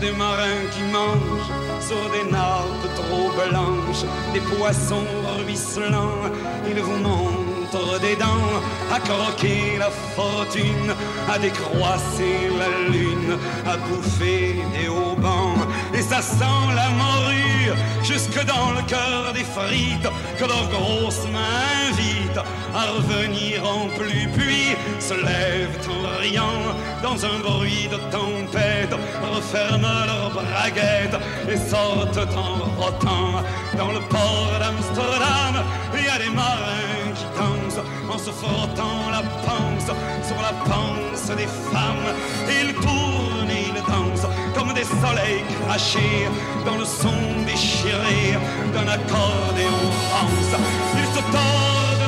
Des 0.00 0.10
marins 0.12 0.66
qui 0.72 0.82
mangent 0.90 1.52
sur 1.80 2.10
des 2.10 2.28
nappes 2.30 2.94
trop 2.96 3.30
blanches, 3.30 4.04
des 4.32 4.40
poissons 4.40 5.04
ruisselants. 5.38 6.32
Ils 6.66 6.80
vous 6.80 6.96
montrent 6.96 8.00
des 8.00 8.16
dents 8.16 8.52
à 8.90 8.98
croquer 8.98 9.76
la 9.78 9.90
fortune, 9.90 10.94
à 11.32 11.38
décroisser 11.38 12.50
la 12.58 12.90
lune, 12.90 13.38
à 13.66 13.76
bouffer 13.76 14.56
des 14.72 14.88
haubans. 14.88 15.54
Et 15.94 16.02
ça 16.02 16.22
sent 16.22 16.64
la 16.74 16.88
morue 16.90 17.76
jusque 18.02 18.42
dans 18.46 18.70
le 18.72 18.82
cœur 18.88 19.32
des 19.34 19.44
frites 19.44 20.08
que 20.38 20.44
leurs 20.44 20.68
grosses 20.70 21.26
mains 21.30 21.90
invitent 21.90 22.11
à 22.38 22.84
revenir 22.92 23.62
en 23.64 23.88
plus. 23.88 24.28
Puis 24.36 24.76
se 25.00 25.14
lèvent 25.14 25.78
en 25.88 26.20
riant 26.20 26.62
dans 27.02 27.24
un 27.24 27.38
bruit 27.40 27.88
de 27.90 27.96
tempête, 28.10 28.94
referment 29.34 30.06
leurs 30.06 30.30
braguettes 30.30 31.18
et 31.48 31.56
sortent 31.56 32.28
en 32.36 32.80
rotant. 32.80 33.42
Dans 33.76 33.92
le 33.92 34.00
port 34.08 34.52
d'Amsterdam, 34.60 35.64
il 35.94 36.04
y 36.04 36.08
a 36.08 36.18
des 36.18 36.34
marins 36.34 37.12
qui 37.14 37.24
dansent 37.36 37.84
en 38.10 38.18
se 38.18 38.30
frottant 38.30 39.10
la 39.10 39.22
panse 39.46 39.90
sur 40.26 40.36
la 40.36 40.52
panse 40.64 41.36
des 41.36 41.48
femmes. 41.72 42.08
Ils 42.48 42.74
tournent 42.74 43.50
et 43.50 43.66
ils 43.68 43.82
dansent 43.92 44.28
comme 44.54 44.72
des 44.74 44.84
soleils 44.84 45.44
crachés 45.64 46.28
dans 46.64 46.76
le 46.76 46.84
son 46.84 47.44
déchiré 47.46 48.38
d'un 48.74 48.88
accordéon 48.88 49.82
rance. 50.12 50.54
Ils 50.96 51.06
se 51.16 51.22
tordent 51.32 52.01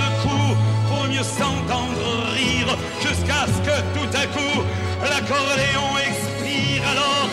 s'entendre 1.24 2.08
rire 2.36 2.70
jusqu'à 3.00 3.46
ce 3.46 3.58
que 3.66 3.76
tout 3.96 4.12
à 4.22 4.26
coup 4.26 4.62
l'accordéon 5.02 5.88
expire 6.08 6.82
alors 6.92 7.28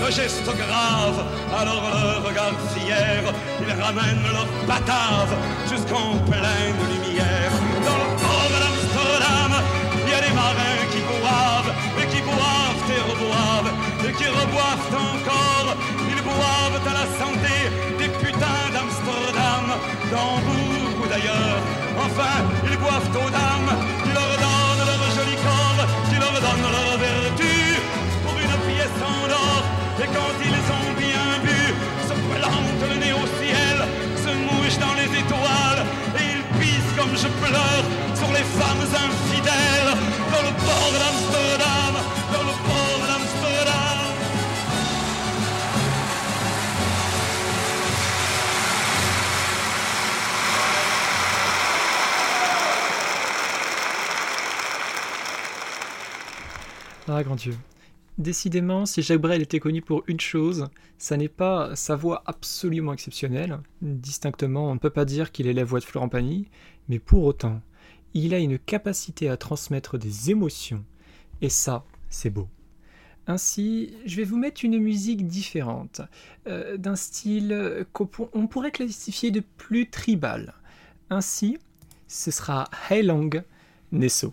le 0.00 0.10
geste 0.10 0.44
grave, 0.44 1.24
alors 1.58 1.82
le 1.90 2.28
regard 2.28 2.52
fier, 2.74 3.22
ils 3.60 3.82
ramènent 3.82 4.28
leur 4.30 4.46
batave 4.66 5.34
jusqu'en 5.70 6.18
pleine 6.30 6.78
lumière. 6.92 7.52
Dans 7.86 7.98
le 8.02 8.08
port 8.20 8.52
d'Amsterdam, 8.60 9.52
il 10.04 10.12
y 10.12 10.14
a 10.14 10.20
des 10.20 10.34
marins 10.34 10.84
qui 10.92 11.00
boivent, 11.00 11.72
et 12.00 12.06
qui 12.12 12.20
boivent 12.20 12.90
et 12.94 13.02
reboivent, 13.10 13.72
et 14.06 14.12
qui 14.12 14.28
reboivent 14.28 14.94
encore. 15.14 15.76
Ils 16.10 16.22
boivent 16.22 16.82
à 16.86 16.94
la 17.00 17.06
santé 17.18 17.56
des 17.98 18.08
putains 18.20 18.68
d'Amsterdam, 18.74 19.66
d'Hambourg 20.10 21.04
ou 21.04 21.08
d'ailleurs. 21.08 21.85
Enfin, 22.06 22.38
ils 22.70 22.78
boivent 22.78 23.10
aux 23.14 23.30
dames, 23.30 23.72
qui 24.04 24.10
leur 24.14 24.32
donnent 24.44 24.86
leur 24.86 25.02
joli 25.16 25.36
corps, 25.42 25.82
qui 26.08 26.16
leur 26.22 26.32
donnent 26.32 26.70
leur 26.76 26.90
vertu 26.98 27.54
pour 28.22 28.34
une 28.38 28.56
pièce 28.66 29.00
en 29.02 29.26
or. 29.28 29.62
Et 30.02 30.08
quand 30.14 30.34
ils 30.48 30.66
ont 30.78 30.92
bien 30.96 31.26
bu, 31.42 31.60
se 32.08 32.14
plantent 32.30 32.86
le 32.90 32.96
nez 33.02 33.12
au 33.12 33.26
ciel, 33.38 33.76
se 34.24 34.30
mouchent 34.46 34.78
dans 34.78 34.94
les 34.94 35.10
étoiles, 35.18 35.82
et 36.18 36.24
ils 36.34 36.44
pissent 36.60 36.94
comme 36.96 37.14
je 37.16 37.28
pleure 37.42 37.84
sur 38.14 38.30
les 38.36 38.46
femmes 38.58 38.86
infidèles 39.06 39.92
dans 40.32 40.44
le 40.46 40.52
port 40.64 40.90
d'Amsterdam, 40.94 41.35
Ah, 57.08 57.22
grand 57.22 57.36
Dieu. 57.36 57.56
Décidément, 58.18 58.86
si 58.86 59.02
Jacques 59.02 59.20
Brel 59.20 59.42
était 59.42 59.60
connu 59.60 59.82
pour 59.82 60.02
une 60.06 60.20
chose, 60.20 60.68
ça 60.98 61.16
n'est 61.16 61.28
pas 61.28 61.76
sa 61.76 61.94
voix 61.96 62.22
absolument 62.26 62.92
exceptionnelle. 62.94 63.60
Distinctement, 63.82 64.70
on 64.70 64.74
ne 64.74 64.78
peut 64.78 64.90
pas 64.90 65.04
dire 65.04 65.32
qu'il 65.32 65.46
est 65.46 65.52
la 65.52 65.64
voix 65.64 65.80
de 65.80 65.84
Florent 65.84 66.08
Pagny, 66.08 66.48
mais 66.88 66.98
pour 66.98 67.24
autant, 67.24 67.60
il 68.14 68.32
a 68.32 68.38
une 68.38 68.58
capacité 68.58 69.28
à 69.28 69.36
transmettre 69.36 69.98
des 69.98 70.30
émotions, 70.30 70.82
et 71.42 71.50
ça, 71.50 71.84
c'est 72.08 72.30
beau. 72.30 72.48
Ainsi, 73.26 73.92
je 74.06 74.16
vais 74.16 74.24
vous 74.24 74.38
mettre 74.38 74.64
une 74.64 74.78
musique 74.78 75.26
différente, 75.26 76.00
euh, 76.46 76.76
d'un 76.78 76.96
style 76.96 77.84
qu'on 77.92 78.06
pour- 78.06 78.30
on 78.32 78.46
pourrait 78.46 78.70
classifier 78.70 79.30
de 79.30 79.42
plus 79.58 79.90
tribal. 79.90 80.54
Ainsi, 81.10 81.58
ce 82.08 82.30
sera 82.30 82.64
Heilong 82.88 83.42
Nesso. 83.92 84.32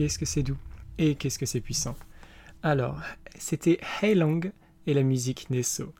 Qu'est-ce 0.00 0.18
que 0.18 0.24
c'est 0.24 0.42
doux 0.42 0.56
et 0.96 1.14
qu'est-ce 1.14 1.38
que 1.38 1.44
c'est 1.44 1.60
puissant. 1.60 1.94
Alors, 2.62 3.02
c'était 3.38 3.78
Hey 4.00 4.14
Long 4.14 4.40
et 4.86 4.94
la 4.94 5.02
musique 5.02 5.50
Nesso. 5.50 5.92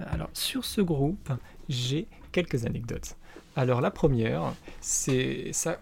Alors, 0.00 0.28
sur 0.34 0.66
ce 0.66 0.82
groupe, 0.82 1.32
j'ai 1.66 2.08
quelques 2.30 2.66
anecdotes. 2.66 3.16
Alors, 3.56 3.80
la 3.80 3.90
première, 3.90 4.52
c'est 4.82 5.50
ça 5.52 5.80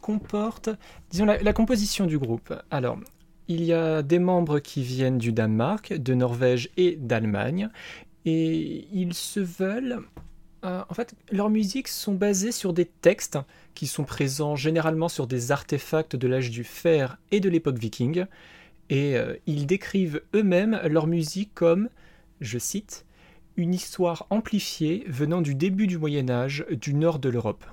comporte, 0.00 0.70
disons, 1.10 1.26
la, 1.26 1.40
la 1.40 1.52
composition 1.52 2.04
du 2.04 2.18
groupe. 2.18 2.52
Alors, 2.68 2.98
il 3.46 3.62
y 3.62 3.72
a 3.72 4.02
des 4.02 4.18
membres 4.18 4.58
qui 4.58 4.82
viennent 4.82 5.18
du 5.18 5.30
Danemark, 5.30 5.92
de 5.92 6.14
Norvège 6.14 6.68
et 6.76 6.96
d'Allemagne, 6.96 7.68
et 8.24 8.88
ils 8.92 9.14
se 9.14 9.38
veulent 9.38 10.00
euh, 10.64 10.82
en 10.88 10.94
fait, 10.94 11.14
leurs 11.30 11.50
musiques 11.50 11.88
sont 11.88 12.14
basées 12.14 12.52
sur 12.52 12.72
des 12.72 12.84
textes 12.84 13.38
qui 13.74 13.86
sont 13.86 14.04
présents 14.04 14.56
généralement 14.56 15.08
sur 15.08 15.26
des 15.26 15.52
artefacts 15.52 16.16
de 16.16 16.26
l'âge 16.26 16.50
du 16.50 16.64
fer 16.64 17.18
et 17.30 17.40
de 17.40 17.48
l'époque 17.48 17.78
viking, 17.78 18.24
et 18.90 19.16
euh, 19.16 19.36
ils 19.46 19.66
décrivent 19.66 20.22
eux-mêmes 20.34 20.80
leur 20.84 21.06
musique 21.06 21.54
comme, 21.54 21.88
je 22.40 22.58
cite, 22.58 23.04
une 23.56 23.74
histoire 23.74 24.26
amplifiée 24.30 25.04
venant 25.08 25.42
du 25.42 25.54
début 25.54 25.86
du 25.86 25.98
Moyen 25.98 26.30
Âge 26.30 26.64
du 26.70 26.94
nord 26.94 27.18
de 27.18 27.28
l'Europe. 27.28 27.64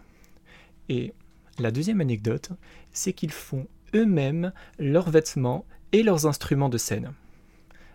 Et 0.90 1.14
la 1.60 1.72
deuxième 1.72 2.02
anecdote, 2.02 2.50
c'est 2.92 3.14
qu'ils 3.14 3.32
font 3.32 3.68
eux-mêmes 3.94 4.52
leurs 4.78 5.10
vêtements 5.10 5.66
et 5.92 6.04
leurs 6.04 6.26
instruments 6.26 6.70
de 6.70 6.78
scène. 6.78 7.14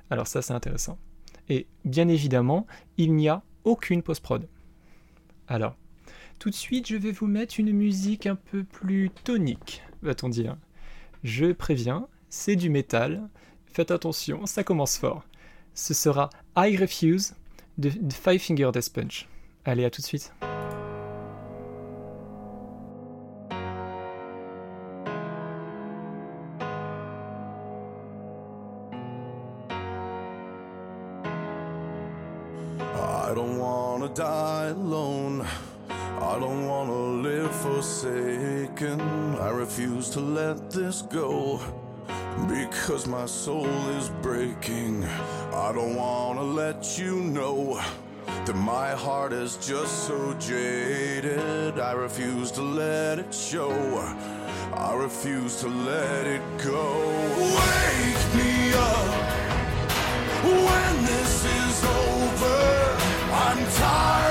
Alors 0.08 0.26
ça 0.26 0.40
c'est 0.40 0.54
intéressant. 0.54 0.98
Et 1.48 1.66
bien 1.84 2.08
évidemment, 2.08 2.66
il 2.96 3.14
n'y 3.14 3.28
a 3.28 3.42
aucune 3.64 4.02
post-prod. 4.02 4.46
Alors, 5.50 5.74
tout 6.38 6.48
de 6.48 6.54
suite, 6.54 6.86
je 6.86 6.96
vais 6.96 7.10
vous 7.10 7.26
mettre 7.26 7.58
une 7.58 7.72
musique 7.72 8.26
un 8.26 8.36
peu 8.36 8.62
plus 8.62 9.10
tonique, 9.24 9.82
va-t-on 10.00 10.28
dire. 10.28 10.56
Je 11.24 11.46
préviens, 11.46 12.06
c'est 12.28 12.54
du 12.54 12.70
métal. 12.70 13.28
Faites 13.66 13.90
attention, 13.90 14.46
ça 14.46 14.62
commence 14.62 14.96
fort. 14.96 15.24
Ce 15.74 15.92
sera 15.92 16.30
I 16.56 16.76
Refuse 16.76 17.34
de 17.78 17.90
Five 18.12 18.40
Finger 18.40 18.70
Death 18.72 18.92
Punch. 18.92 19.28
Allez, 19.64 19.84
à 19.84 19.90
tout 19.90 20.00
de 20.00 20.06
suite. 20.06 20.32
To 40.10 40.20
let 40.20 40.70
this 40.72 41.02
go 41.02 41.60
because 42.48 43.06
my 43.06 43.26
soul 43.26 43.68
is 43.90 44.08
breaking. 44.22 45.04
I 45.52 45.70
don't 45.72 45.94
wanna 45.94 46.42
let 46.42 46.98
you 46.98 47.14
know 47.20 47.80
that 48.26 48.56
my 48.56 48.90
heart 48.90 49.32
is 49.32 49.56
just 49.64 50.08
so 50.08 50.34
jaded. 50.34 51.78
I 51.78 51.92
refuse 51.92 52.50
to 52.52 52.62
let 52.62 53.20
it 53.20 53.32
show. 53.32 53.70
I 54.74 54.94
refuse 54.94 55.60
to 55.60 55.68
let 55.68 56.26
it 56.26 56.42
go. 56.58 56.90
Wake 57.38 58.24
me 58.34 58.72
up 58.74 59.14
when 60.42 61.04
this 61.04 61.44
is 61.44 61.84
over. 61.84 62.96
I'm 63.32 63.58
tired 63.74 64.29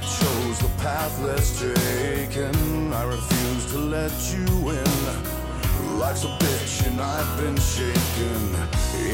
chose 0.00 0.58
the 0.58 0.70
path 0.78 1.20
less 1.22 1.58
taken. 1.58 2.92
I 2.92 3.04
refuse 3.04 3.66
to 3.72 3.78
let 3.78 4.12
you 4.32 4.70
in. 4.70 5.98
Life's 5.98 6.24
a 6.24 6.32
bitch 6.38 6.86
and 6.86 7.00
I've 7.00 7.36
been 7.40 7.56
shaken. 7.56 8.40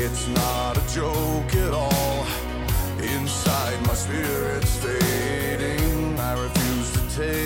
It's 0.03 0.29
not 0.29 0.77
a 0.77 0.95
joke 0.95 1.55
at 1.55 1.73
all. 1.73 2.27
Inside 3.01 3.79
my 3.87 3.95
spirit's 3.95 4.77
fading. 4.77 6.19
I 6.19 6.33
refuse 6.41 6.93
to 6.93 7.17
take 7.17 7.46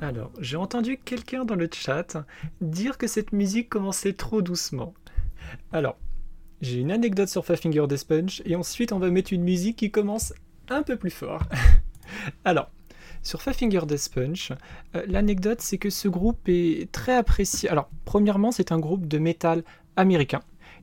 Alors, 0.00 0.30
j'ai 0.38 0.56
entendu 0.56 0.98
quelqu'un 1.02 1.46
dans 1.46 1.54
le 1.54 1.68
chat 1.72 2.18
dire 2.60 2.98
que 2.98 3.06
cette 3.06 3.32
musique 3.32 3.70
commençait 3.70 4.12
trop 4.12 4.42
doucement. 4.42 4.92
Alors, 5.72 5.96
j'ai 6.60 6.78
une 6.78 6.92
anecdote 6.92 7.28
sur 7.28 7.44
Five 7.44 7.56
Finger 7.56 7.86
Death 7.88 8.42
et 8.44 8.54
ensuite 8.54 8.92
on 8.92 8.98
va 8.98 9.10
mettre 9.10 9.32
une 9.32 9.42
musique 9.42 9.76
qui 9.76 9.90
commence 9.90 10.34
un 10.68 10.82
peu 10.82 10.96
plus 10.96 11.10
fort. 11.10 11.42
Alors, 12.44 12.70
sur 13.24 13.42
Five 13.42 13.54
Finger 13.54 13.80
Death 13.86 14.10
Punch, 14.14 14.52
euh, 14.94 15.02
l'anecdote 15.08 15.60
c'est 15.60 15.78
que 15.78 15.90
ce 15.90 16.06
groupe 16.08 16.46
est 16.46 16.92
très 16.92 17.16
apprécié. 17.16 17.68
Alors, 17.70 17.90
premièrement, 18.04 18.52
c'est 18.52 18.70
un 18.70 18.78
groupe 18.78 19.08
de 19.08 19.18
métal 19.18 19.64
américain. 19.96 20.42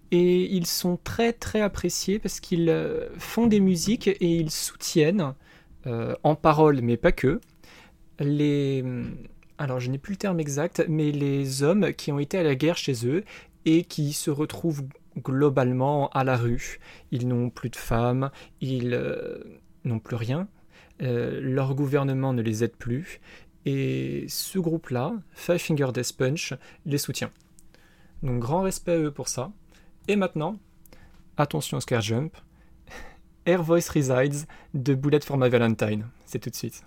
Et 0.09 0.53
ils 0.53 0.65
sont 0.65 0.97
très 1.01 1.31
très 1.31 1.61
appréciés 1.61 2.19
parce 2.19 2.41
qu'ils 2.41 2.69
euh, 2.69 3.07
font 3.17 3.47
des 3.47 3.61
musiques 3.61 4.07
et 4.07 4.35
ils 4.35 4.51
soutiennent, 4.51 5.35
euh, 5.87 6.15
en 6.23 6.35
parole 6.35 6.81
mais 6.81 6.97
pas 6.97 7.13
que, 7.13 7.39
les... 8.19 8.83
Alors 9.57 9.79
je 9.79 9.91
n'ai 9.91 9.99
plus 9.99 10.13
le 10.13 10.17
terme 10.17 10.39
exact, 10.39 10.83
mais 10.89 11.11
les 11.11 11.61
hommes 11.61 11.93
qui 11.93 12.11
ont 12.11 12.17
été 12.17 12.39
à 12.39 12.43
la 12.43 12.55
guerre 12.55 12.77
chez 12.77 13.05
eux 13.05 13.23
et 13.65 13.83
qui 13.83 14.11
se 14.11 14.31
retrouvent 14.31 14.83
globalement 15.19 16.09
à 16.09 16.23
la 16.23 16.35
rue. 16.35 16.79
Ils 17.11 17.27
n'ont 17.27 17.51
plus 17.51 17.69
de 17.69 17.75
femmes, 17.75 18.31
ils 18.59 18.99
n'ont 19.85 19.99
plus 19.99 20.15
rien, 20.15 20.47
leur 21.01 21.75
gouvernement 21.75 22.33
ne 22.33 22.41
les 22.41 22.63
aide 22.63 22.75
plus, 22.75 23.19
et 23.65 24.25
ce 24.27 24.59
groupe-là, 24.59 25.13
Five 25.33 25.59
Finger 25.59 25.87
Death 25.93 26.15
Punch, 26.17 26.53
les 26.85 26.97
soutient. 26.97 27.31
Donc 28.23 28.39
grand 28.39 28.61
respect 28.61 28.93
à 28.93 28.97
eux 28.97 29.11
pour 29.11 29.27
ça. 29.27 29.51
Et 30.07 30.15
maintenant, 30.15 30.57
attention 31.37 31.79
Scare 31.79 32.01
Jump, 32.01 32.35
Air 33.45 33.63
Voice 33.63 33.89
Resides 33.93 34.45
de 34.73 34.93
Bullet 34.93 35.21
for 35.21 35.37
My 35.37 35.49
Valentine. 35.49 36.07
C'est 36.25 36.39
tout 36.39 36.49
de 36.49 36.55
suite. 36.55 36.83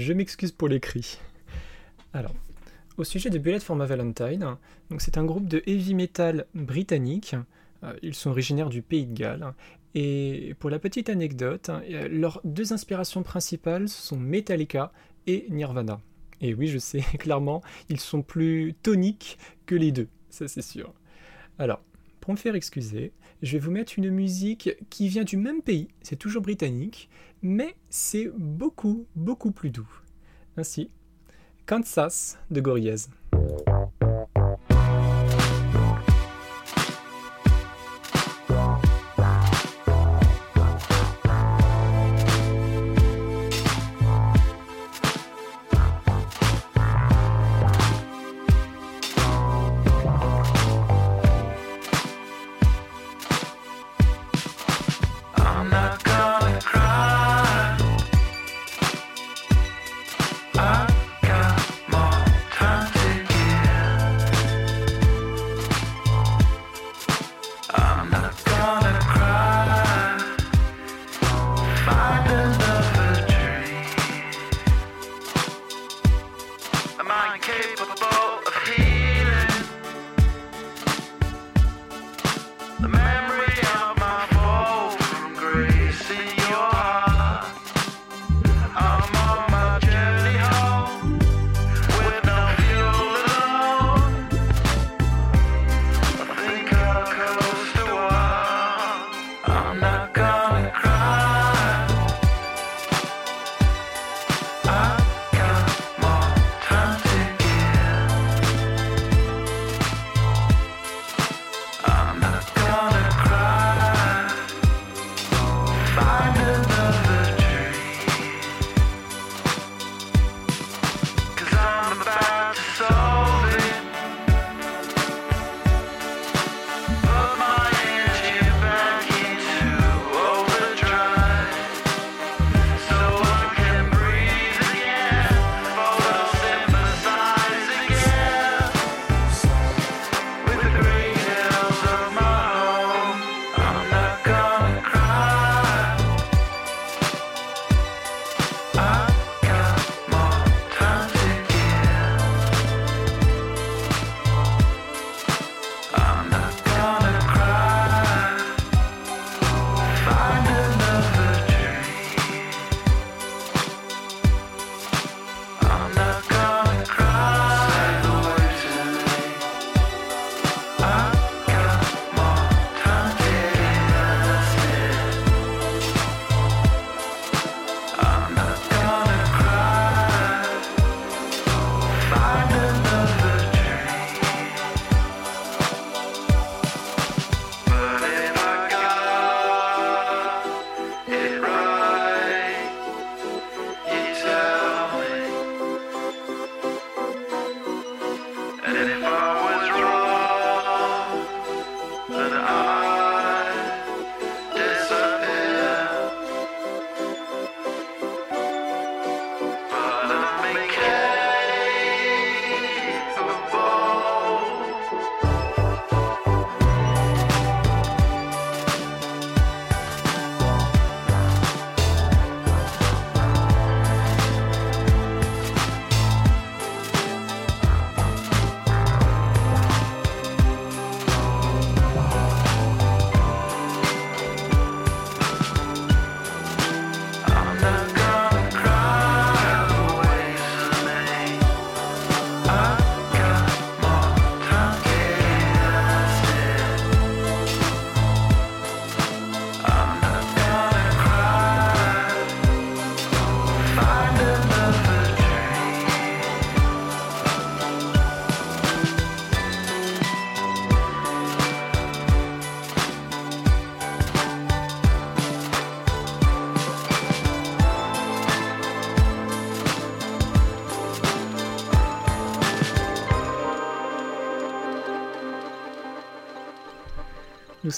Je 0.00 0.12
m'excuse 0.12 0.52
pour 0.52 0.68
les 0.68 0.80
cris. 0.80 1.18
Alors, 2.12 2.34
au 2.96 3.04
sujet 3.04 3.30
de 3.30 3.38
Bullet 3.38 3.60
for 3.60 3.76
My 3.76 3.86
Valentine, 3.86 4.56
c'est 4.98 5.18
un 5.18 5.24
groupe 5.24 5.46
de 5.46 5.62
heavy 5.66 5.94
metal 5.94 6.46
britannique. 6.54 7.36
Euh, 7.84 7.92
ils 8.02 8.14
sont 8.14 8.30
originaires 8.30 8.70
du 8.70 8.82
pays 8.82 9.06
de 9.06 9.12
Galles. 9.12 9.52
Et 9.94 10.54
pour 10.58 10.70
la 10.70 10.78
petite 10.78 11.10
anecdote, 11.10 11.68
euh, 11.68 12.08
leurs 12.08 12.40
deux 12.44 12.72
inspirations 12.72 13.22
principales 13.22 13.88
sont 13.88 14.16
Metallica 14.16 14.92
et 15.26 15.46
Nirvana. 15.50 16.00
Et 16.40 16.54
oui, 16.54 16.68
je 16.68 16.78
sais, 16.78 17.00
clairement, 17.18 17.62
ils 17.88 18.00
sont 18.00 18.22
plus 18.22 18.74
toniques 18.82 19.38
que 19.66 19.74
les 19.74 19.92
deux, 19.92 20.08
ça 20.30 20.48
c'est 20.48 20.62
sûr. 20.62 20.94
Alors, 21.58 21.82
pour 22.20 22.32
me 22.32 22.38
faire 22.38 22.54
excuser, 22.54 23.12
je 23.42 23.52
vais 23.52 23.58
vous 23.58 23.70
mettre 23.70 23.94
une 23.98 24.10
musique 24.10 24.70
qui 24.88 25.08
vient 25.08 25.24
du 25.24 25.36
même 25.36 25.62
pays, 25.62 25.88
c'est 26.02 26.16
toujours 26.16 26.42
britannique, 26.42 27.10
mais 27.42 27.74
c'est 27.88 28.30
beaucoup, 28.36 29.06
beaucoup 29.14 29.50
plus 29.52 29.70
doux. 29.70 29.88
Ainsi, 30.56 30.90
Kansas 31.66 32.38
de 32.50 32.60
Gorillaz. 32.60 33.08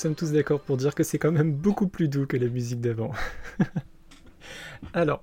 Sommes 0.03 0.15
tous 0.17 0.33
d'accord 0.33 0.61
pour 0.61 0.77
dire 0.77 0.97
que 0.97 1.05
c'est 1.05 1.19
quand 1.19 1.31
même 1.31 1.53
beaucoup 1.53 1.87
plus 1.87 2.09
doux 2.09 2.27
que 2.27 2.37
la 2.37 2.49
musique 2.49 2.81
d'avant. 2.81 3.13
Alors, 4.95 5.23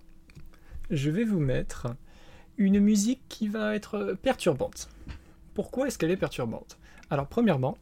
je 0.90 1.10
vais 1.10 1.26
vous 1.26 1.42
mettre 1.42 1.88
une 2.58 2.80
musique 2.80 3.22
qui 3.28 3.50
va 3.50 3.76
être 3.76 4.18
perturbante. 4.22 4.90
Pourquoi 5.54 5.88
est-ce 5.88 5.98
qu'elle 5.98 6.12
est 6.12 6.18
perturbante? 6.18 6.80
Alors, 7.10 7.28
premièrement, 7.28 7.78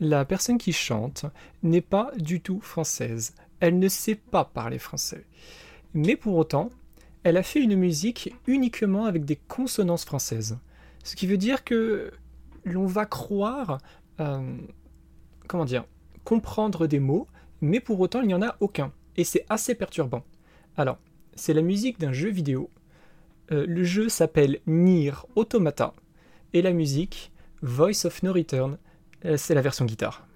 la 0.00 0.24
personne 0.24 0.56
qui 0.56 0.72
chante 0.72 1.26
n'est 1.62 1.82
pas 1.82 2.10
du 2.16 2.40
tout 2.40 2.60
française. 2.60 3.34
Elle 3.60 3.78
ne 3.78 3.88
sait 3.88 4.14
pas 4.14 4.46
parler 4.46 4.78
français. 4.78 5.26
Mais 5.92 6.16
pour 6.16 6.36
autant, 6.36 6.70
elle 7.24 7.36
a 7.36 7.42
fait 7.42 7.60
une 7.60 7.76
musique 7.76 8.34
uniquement 8.46 9.04
avec 9.04 9.26
des 9.26 9.36
consonances 9.36 10.06
françaises. 10.06 10.58
Ce 11.04 11.14
qui 11.14 11.26
veut 11.26 11.36
dire 11.36 11.62
que 11.62 12.10
l'on 12.64 12.86
va 12.86 13.04
croire, 13.04 13.82
euh, 14.18 14.56
comment 15.46 15.66
dire, 15.66 15.84
comprendre 16.24 16.86
des 16.86 17.00
mots, 17.00 17.26
mais 17.60 17.80
pour 17.80 18.00
autant 18.00 18.20
il 18.20 18.28
n'y 18.28 18.34
en 18.34 18.42
a 18.42 18.56
aucun. 18.60 18.92
Et 19.16 19.24
c'est 19.24 19.44
assez 19.48 19.74
perturbant. 19.74 20.22
Alors, 20.76 20.98
c'est 21.34 21.54
la 21.54 21.62
musique 21.62 21.98
d'un 22.00 22.12
jeu 22.12 22.30
vidéo. 22.30 22.70
Euh, 23.50 23.66
le 23.66 23.84
jeu 23.84 24.08
s'appelle 24.08 24.60
Nier 24.66 25.12
Automata. 25.36 25.92
Et 26.54 26.62
la 26.62 26.72
musique, 26.72 27.32
Voice 27.62 28.04
of 28.04 28.22
No 28.22 28.32
Return, 28.32 28.78
euh, 29.24 29.36
c'est 29.36 29.54
la 29.54 29.62
version 29.62 29.84
guitare. 29.84 30.26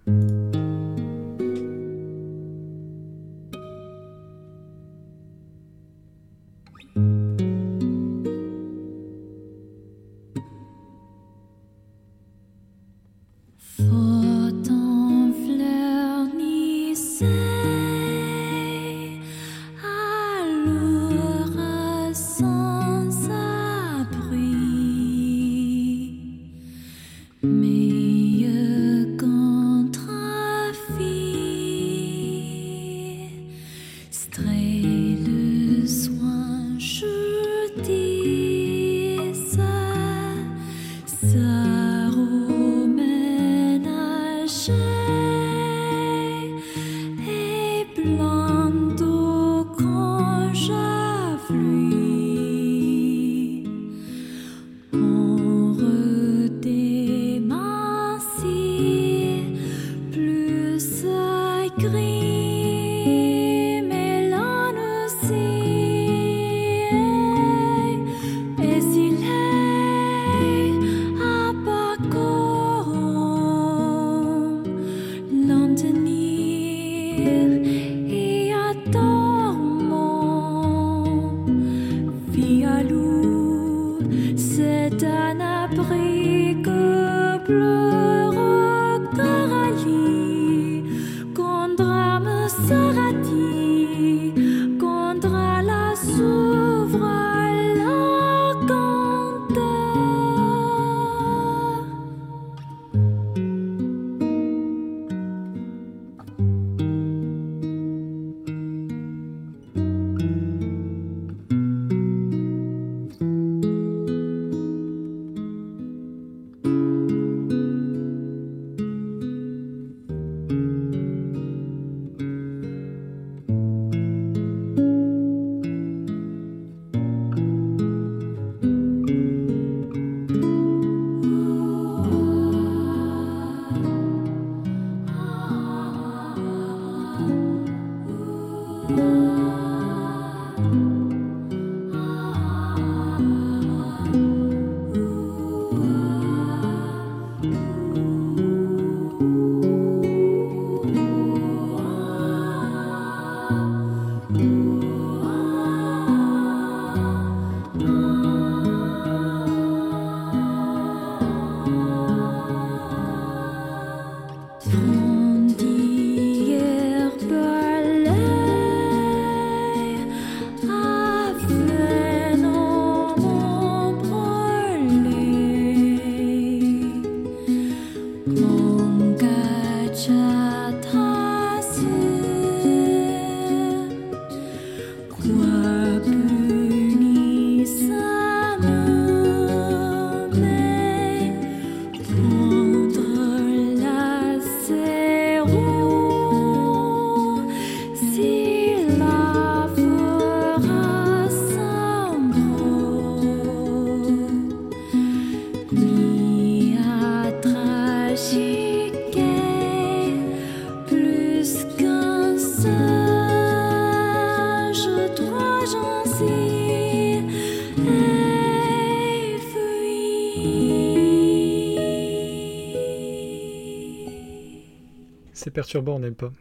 Perturbant, 225.51 225.97
on 225.97 225.99
n'aime 225.99 226.15
pas. 226.15 226.33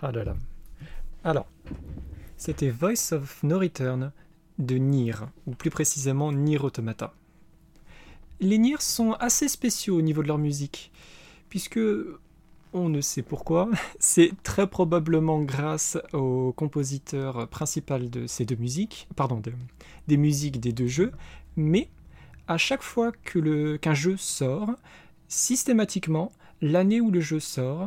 Ah 0.00 0.10
là 0.12 0.24
là. 0.24 0.34
Alors, 1.24 1.46
c'était 2.38 2.70
Voice 2.70 3.12
of 3.12 3.42
No 3.42 3.58
Return 3.58 4.12
de 4.58 4.76
Nier, 4.76 5.14
ou 5.46 5.52
plus 5.54 5.68
précisément 5.68 6.32
Nier 6.32 6.58
Automata. 6.58 7.12
Les 8.40 8.56
Nier 8.56 8.76
sont 8.80 9.12
assez 9.12 9.46
spéciaux 9.46 9.98
au 9.98 10.00
niveau 10.00 10.22
de 10.22 10.28
leur 10.28 10.38
musique, 10.38 10.90
puisque 11.50 11.80
on 12.72 12.88
ne 12.88 13.02
sait 13.02 13.22
pourquoi, 13.22 13.68
c'est 13.98 14.32
très 14.42 14.66
probablement 14.66 15.42
grâce 15.42 15.98
au 16.14 16.52
compositeur 16.52 17.46
principal 17.48 18.08
de 18.08 18.26
ces 18.26 18.46
deux 18.46 18.56
musiques, 18.56 19.06
pardon, 19.16 19.42
des 20.06 20.16
musiques 20.16 20.60
des 20.60 20.72
deux 20.72 20.86
jeux, 20.86 21.12
mais 21.56 21.90
à 22.46 22.56
chaque 22.56 22.82
fois 22.82 23.12
que 23.12 23.76
qu'un 23.76 23.94
jeu 23.94 24.16
sort, 24.16 24.70
systématiquement, 25.28 26.32
l'année 26.60 27.00
où 27.00 27.10
le 27.10 27.20
jeu 27.20 27.40
sort, 27.40 27.86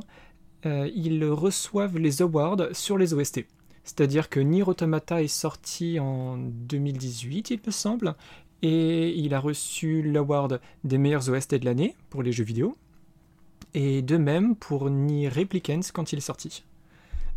euh, 0.66 0.90
ils 0.94 1.24
reçoivent 1.26 1.98
les 1.98 2.22
awards 2.22 2.68
sur 2.74 2.98
les 2.98 3.14
OST. 3.14 3.46
C'est-à-dire 3.84 4.30
que 4.30 4.40
Nier 4.40 4.64
Automata 4.64 5.24
est 5.24 5.28
sorti 5.28 6.00
en 6.00 6.38
2018, 6.38 7.50
il 7.50 7.60
me 7.66 7.72
semble, 7.72 8.16
et 8.62 9.10
il 9.18 9.34
a 9.34 9.40
reçu 9.40 10.04
l'award 10.04 10.62
des 10.84 10.98
meilleurs 10.98 11.30
OST 11.30 11.56
de 11.56 11.66
l'année 11.66 11.96
pour 12.10 12.22
les 12.22 12.32
jeux 12.32 12.44
vidéo. 12.44 12.76
Et 13.74 14.02
de 14.02 14.18
même 14.18 14.56
pour 14.56 14.90
Nier 14.90 15.30
Replicants 15.30 15.80
quand 15.94 16.12
il 16.14 16.18
est 16.18 16.22
sorti. 16.22 16.64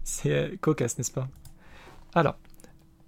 C'est 0.03 0.32
euh, 0.32 0.57
cocasse, 0.61 0.99
n'est-ce 0.99 1.12
pas? 1.12 1.28
Alors, 2.14 2.37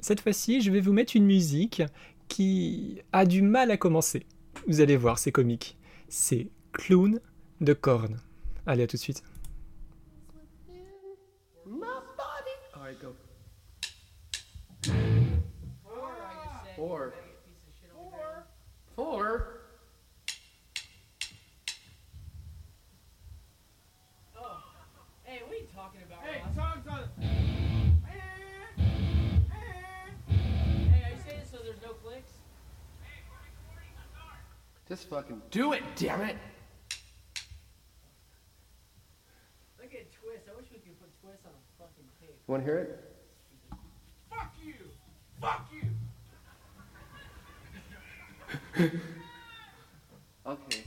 cette 0.00 0.20
fois-ci, 0.20 0.60
je 0.60 0.70
vais 0.70 0.80
vous 0.80 0.92
mettre 0.92 1.16
une 1.16 1.26
musique 1.26 1.82
qui 2.28 3.00
a 3.12 3.26
du 3.26 3.42
mal 3.42 3.70
à 3.70 3.76
commencer. 3.76 4.24
Vous 4.66 4.80
allez 4.80 4.96
voir, 4.96 5.18
c'est 5.18 5.32
comique. 5.32 5.76
C'est 6.08 6.48
Clown 6.72 7.20
de 7.60 7.74
Korn. 7.74 8.18
Allez, 8.66 8.84
à 8.84 8.86
tout 8.86 8.96
de 8.96 9.02
suite. 9.02 9.22
Alright, 12.74 13.00
go. 13.00 13.14
Four. 16.76 17.12
Four. 18.94 19.60
Hey, 25.24 25.40
what 25.42 25.52
are 25.52 25.56
you 25.56 25.66
talking 25.74 26.00
about, 26.06 26.20
Hey, 26.22 26.40
Ross? 26.44 26.54
tongues 26.56 26.86
on. 26.88 27.08
Hey, 28.06 28.20
are 31.04 31.10
you 31.10 31.16
saying 31.26 31.42
so 31.50 31.56
there's 31.64 31.82
no 31.82 31.94
clicks? 32.04 32.32
Just 34.88 35.08
fucking 35.10 35.42
do 35.50 35.72
it, 35.72 35.82
damn 35.96 36.20
it. 36.20 36.36
Fucking 42.46 42.64
tape. 42.64 42.64
Want 42.64 42.64
to 42.64 42.70
hear 42.70 42.78
it? 42.78 43.00
Fuck 44.30 44.54
you! 44.62 44.74
Fuck 45.40 45.68
you! 48.78 48.90
Okay. 50.46 50.85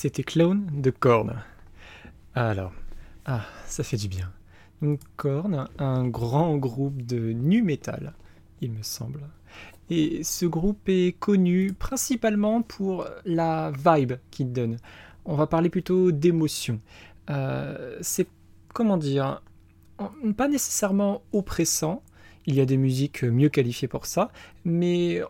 C'était 0.00 0.22
Clown 0.22 0.66
de 0.72 0.88
Korn. 0.88 1.42
Alors, 2.34 2.72
ah, 3.26 3.44
ça 3.66 3.84
fait 3.84 3.98
du 3.98 4.08
bien. 4.08 4.32
Donc 4.80 4.98
Korn, 5.16 5.68
un 5.78 6.08
grand 6.08 6.56
groupe 6.56 7.02
de 7.02 7.32
nu 7.32 7.60
metal, 7.60 8.14
il 8.62 8.72
me 8.72 8.82
semble. 8.82 9.28
Et 9.90 10.24
ce 10.24 10.46
groupe 10.46 10.88
est 10.88 11.18
connu 11.18 11.74
principalement 11.74 12.62
pour 12.62 13.06
la 13.26 13.72
vibe 13.72 14.14
qu'il 14.30 14.54
donne. 14.54 14.78
On 15.26 15.34
va 15.34 15.46
parler 15.46 15.68
plutôt 15.68 16.12
d'émotion. 16.12 16.80
Euh, 17.28 17.98
c'est, 18.00 18.26
comment 18.72 18.96
dire, 18.96 19.42
pas 20.34 20.48
nécessairement 20.48 21.20
oppressant. 21.34 22.02
Il 22.46 22.54
y 22.54 22.62
a 22.62 22.64
des 22.64 22.78
musiques 22.78 23.22
mieux 23.22 23.50
qualifiées 23.50 23.86
pour 23.86 24.06
ça, 24.06 24.32
mais 24.64 25.20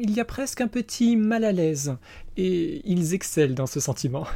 il 0.00 0.12
y 0.12 0.20
a 0.20 0.24
presque 0.24 0.60
un 0.60 0.68
petit 0.68 1.16
mal 1.16 1.44
à 1.44 1.52
l'aise. 1.52 1.96
Et 2.36 2.82
ils 2.90 3.14
excellent 3.14 3.54
dans 3.54 3.66
ce 3.66 3.80
sentiment. 3.80 4.26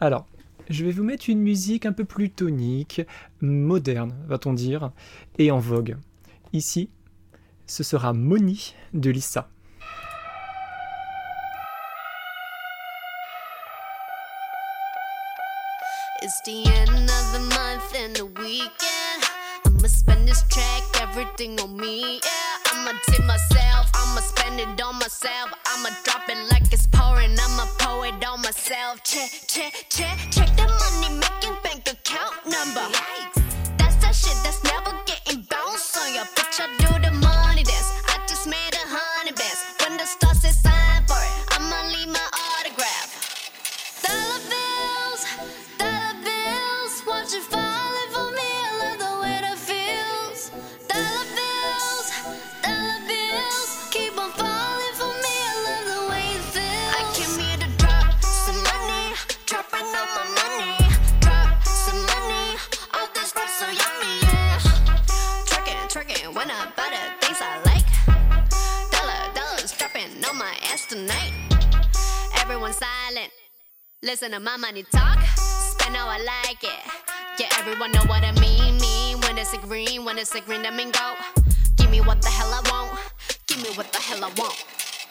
Alors, 0.00 0.26
je 0.68 0.84
vais 0.84 0.90
vous 0.90 1.04
mettre 1.04 1.30
une 1.30 1.40
musique 1.40 1.86
un 1.86 1.92
peu 1.92 2.04
plus 2.04 2.30
tonique, 2.30 3.00
moderne, 3.40 4.14
va-t-on 4.26 4.52
dire, 4.52 4.90
et 5.38 5.50
en 5.50 5.58
vogue. 5.58 5.96
Ici, 6.52 6.90
ce 7.66 7.82
sera 7.82 8.12
Moni 8.12 8.74
de. 8.92 9.12
Yeah, 16.46 16.86
I'ma 22.86 23.00
tip 23.08 23.24
myself, 23.24 23.90
I'ma 23.94 24.20
spend 24.20 24.60
it 24.60 24.80
on 24.80 24.94
myself. 25.00 25.50
I'ma 25.66 25.88
drop 26.04 26.28
it 26.28 26.38
like 26.52 26.72
it's 26.72 26.86
pouring, 26.86 27.36
I'ma 27.36 27.66
pour 27.80 28.06
it 28.06 28.24
on 28.24 28.42
myself. 28.42 29.02
Check, 29.02 29.28
check, 29.48 29.86
check, 29.88 30.16
check 30.30 30.56
the 30.56 30.68
money 30.68 31.18
making 31.18 31.56
bank 31.64 31.88
account 31.90 32.46
number. 32.46 32.86
That's 32.92 33.35
Listen 74.16 74.32
to 74.32 74.40
my 74.40 74.56
money 74.56 74.82
talk, 74.82 75.20
spend 75.36 75.94
how 75.94 76.08
I 76.08 76.16
like 76.16 76.64
it. 76.64 76.80
Yeah, 77.38 77.48
everyone 77.58 77.92
know 77.92 78.00
what 78.06 78.24
I 78.24 78.32
mean. 78.40 78.78
Mean 78.80 79.20
when 79.20 79.36
it's 79.36 79.52
a 79.52 79.58
green, 79.58 80.06
when 80.06 80.16
it's 80.16 80.34
a 80.34 80.40
green, 80.40 80.64
I 80.64 80.70
mean 80.70 80.90
go. 80.90 81.12
Give 81.76 81.90
me 81.90 82.00
what 82.00 82.22
the 82.22 82.30
hell 82.30 82.48
I 82.48 82.62
want. 82.70 82.98
Give 83.46 83.58
me 83.58 83.68
what 83.76 83.92
the 83.92 83.98
hell 83.98 84.24
I 84.24 84.32
want. 84.40 84.56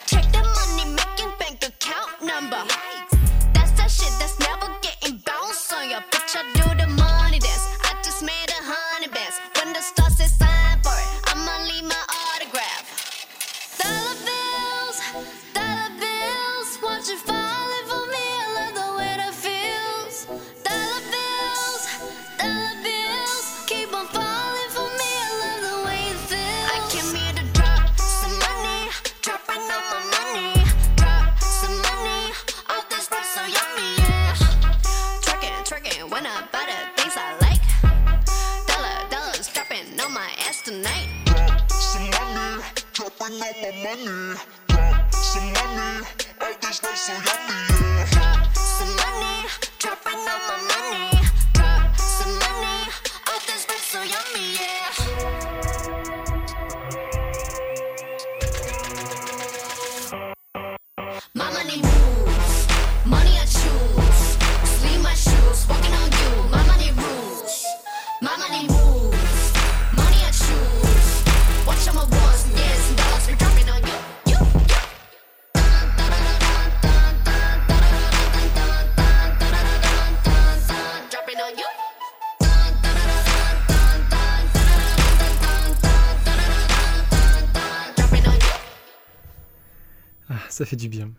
Check 0.06 0.24
the 0.32 0.42
money 0.42 0.90
making 0.90 1.32
bank 1.38 1.62
account 1.62 2.20
number. 2.20 2.64
That's 3.54 3.70
that 3.78 3.92
shit 3.92 4.10
that's 4.18 4.40
never 4.40 4.74
getting 4.82 5.22
bounced 5.24 5.72
on 5.72 5.88
your 5.88 6.00
bitch. 6.10 6.34
I 6.34 6.42
do 6.54 6.75
this 47.06 47.24
rap 47.24 47.46
so 47.48 47.65
ça 90.56 90.64
fait 90.64 90.76
du 90.76 90.88
bien. 90.88 91.10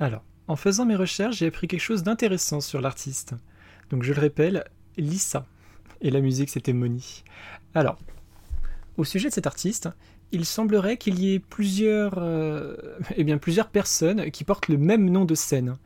Alors, 0.00 0.24
en 0.48 0.56
faisant 0.56 0.84
mes 0.84 0.96
recherches, 0.96 1.36
j'ai 1.36 1.46
appris 1.46 1.68
quelque 1.68 1.80
chose 1.80 2.02
d'intéressant 2.02 2.60
sur 2.60 2.80
l'artiste. 2.80 3.34
Donc 3.90 4.02
je 4.02 4.12
le 4.12 4.20
répète, 4.20 4.64
Lisa. 4.96 5.46
Et 6.00 6.10
la 6.10 6.20
musique, 6.20 6.50
c'était 6.50 6.72
Moni. 6.72 7.22
Alors, 7.74 7.98
au 8.96 9.04
sujet 9.04 9.28
de 9.28 9.34
cet 9.34 9.46
artiste, 9.46 9.88
il 10.32 10.44
semblerait 10.44 10.96
qu'il 10.96 11.20
y 11.20 11.34
ait 11.34 11.38
plusieurs, 11.38 12.14
euh, 12.18 12.76
eh 13.16 13.22
bien, 13.22 13.38
plusieurs 13.38 13.68
personnes 13.68 14.32
qui 14.32 14.42
portent 14.42 14.66
le 14.66 14.76
même 14.76 15.08
nom 15.08 15.24
de 15.24 15.36
scène, 15.36 15.76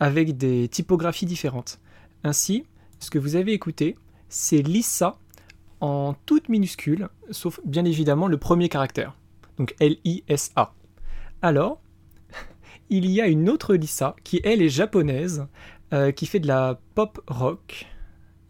avec 0.00 0.38
des 0.38 0.66
typographies 0.68 1.26
différentes. 1.26 1.78
Ainsi, 2.24 2.64
ce 3.00 3.10
que 3.10 3.18
vous 3.18 3.36
avez 3.36 3.52
écouté, 3.52 3.96
c'est 4.30 4.62
Lisa 4.62 5.18
en 5.80 6.14
toute 6.24 6.48
minuscule, 6.48 7.10
sauf 7.30 7.60
bien 7.66 7.84
évidemment 7.84 8.28
le 8.28 8.38
premier 8.38 8.70
caractère. 8.70 9.14
Donc 9.58 9.74
L-I-S-A. 9.78 10.72
Alors, 11.42 11.80
il 12.90 13.06
y 13.06 13.20
a 13.20 13.28
une 13.28 13.48
autre 13.48 13.74
Lisa 13.74 14.16
qui, 14.24 14.40
elle, 14.44 14.60
est 14.60 14.68
japonaise, 14.68 15.46
euh, 15.92 16.10
qui 16.10 16.26
fait 16.26 16.40
de 16.40 16.48
la 16.48 16.80
pop 16.94 17.20
rock, 17.28 17.86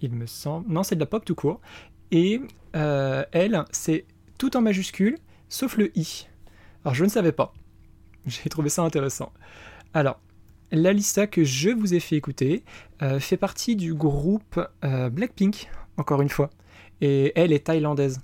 il 0.01 0.13
me 0.13 0.27
semble. 0.27 0.73
Non, 0.73 0.83
c'est 0.83 0.95
de 0.95 1.01
la 1.01 1.07
pop 1.07 1.25
tout 1.25 1.35
court. 1.35 1.61
Et 2.11 2.41
euh, 2.75 3.25
elle, 3.33 3.63
c'est 3.71 4.07
tout 4.39 4.57
en 4.57 4.63
majuscule, 4.63 5.19
sauf 5.49 5.77
le 5.77 5.97
i. 5.97 6.27
Alors, 6.85 6.95
je 6.95 7.05
ne 7.05 7.11
savais 7.11 7.33
pas. 7.33 7.53
J'ai 8.27 8.49
trouvé 8.49 8.71
ça 8.71 8.83
intéressant. 8.83 9.33
Alors, 9.93 10.21
la 10.73 10.93
Lisa 10.93 11.27
que 11.27 11.45
je 11.45 11.71
vous 11.71 11.95
ai 11.95 12.01
fait 12.01 12.17
écouter 12.17 12.65
euh, 13.03 13.21
fait 13.21 13.37
partie 13.37 13.77
du 13.77 13.95
groupe 13.95 14.61
Blackpink, 14.83 15.69
encore 15.97 16.23
une 16.23 16.29
fois. 16.29 16.51
Et 17.01 17.33
elle 17.35 17.53
est 17.53 17.67
thaïlandaise. 17.67 18.21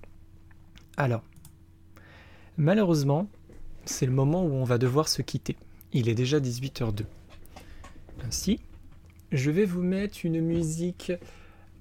Alors, 0.96 1.22
malheureusement, 2.56 3.28
c'est 3.84 4.06
le 4.06 4.12
moment 4.12 4.44
où 4.44 4.52
on 4.52 4.64
va 4.64 4.78
devoir 4.78 5.08
se 5.08 5.22
quitter. 5.22 5.56
Il 5.96 6.10
est 6.10 6.14
déjà 6.14 6.40
18h02. 6.40 7.04
Ainsi, 8.26 8.60
je 9.32 9.50
vais 9.50 9.64
vous 9.64 9.80
mettre 9.80 10.18
une 10.24 10.42
musique 10.42 11.10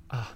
ah, 0.10 0.30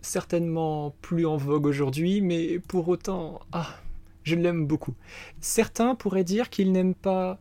certainement 0.00 0.94
plus 1.02 1.26
en 1.26 1.36
vogue 1.36 1.66
aujourd'hui, 1.66 2.20
mais 2.20 2.60
pour 2.60 2.86
autant, 2.88 3.40
ah, 3.50 3.74
je 4.22 4.36
l'aime 4.36 4.68
beaucoup. 4.68 4.94
Certains 5.40 5.96
pourraient 5.96 6.22
dire 6.22 6.48
qu'ils 6.48 6.70
n'aiment 6.70 6.94
pas 6.94 7.40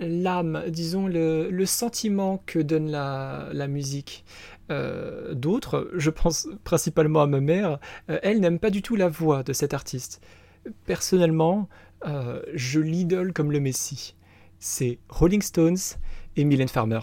l'âme, 0.00 0.64
disons 0.70 1.06
le, 1.06 1.64
sentiment 1.66 2.42
que 2.44 2.58
donne 2.58 2.90
la, 2.90 3.48
la 3.52 3.68
musique. 3.68 4.24
Euh, 4.72 5.34
D'autres, 5.34 5.88
je 5.94 6.10
pense 6.10 6.48
principalement 6.64 7.22
à 7.22 7.28
ma 7.28 7.38
mère, 7.40 7.78
euh, 8.10 8.18
elle 8.24 8.40
n'aime 8.40 8.58
pas 8.58 8.70
du 8.70 8.82
tout 8.82 8.96
la 8.96 9.08
voix 9.08 9.44
de 9.44 9.52
cet 9.52 9.72
artiste. 9.72 10.20
Personnellement, 10.84 11.68
euh, 12.06 12.42
je 12.54 12.80
l'idole 12.80 13.32
comme 13.32 13.52
le 13.52 13.60
Messie 13.60 14.15
c'est 14.58 14.98
Rolling 15.08 15.42
Stones 15.42 15.78
et 16.36 16.44
Mylène 16.44 16.68
Farmer. 16.68 17.00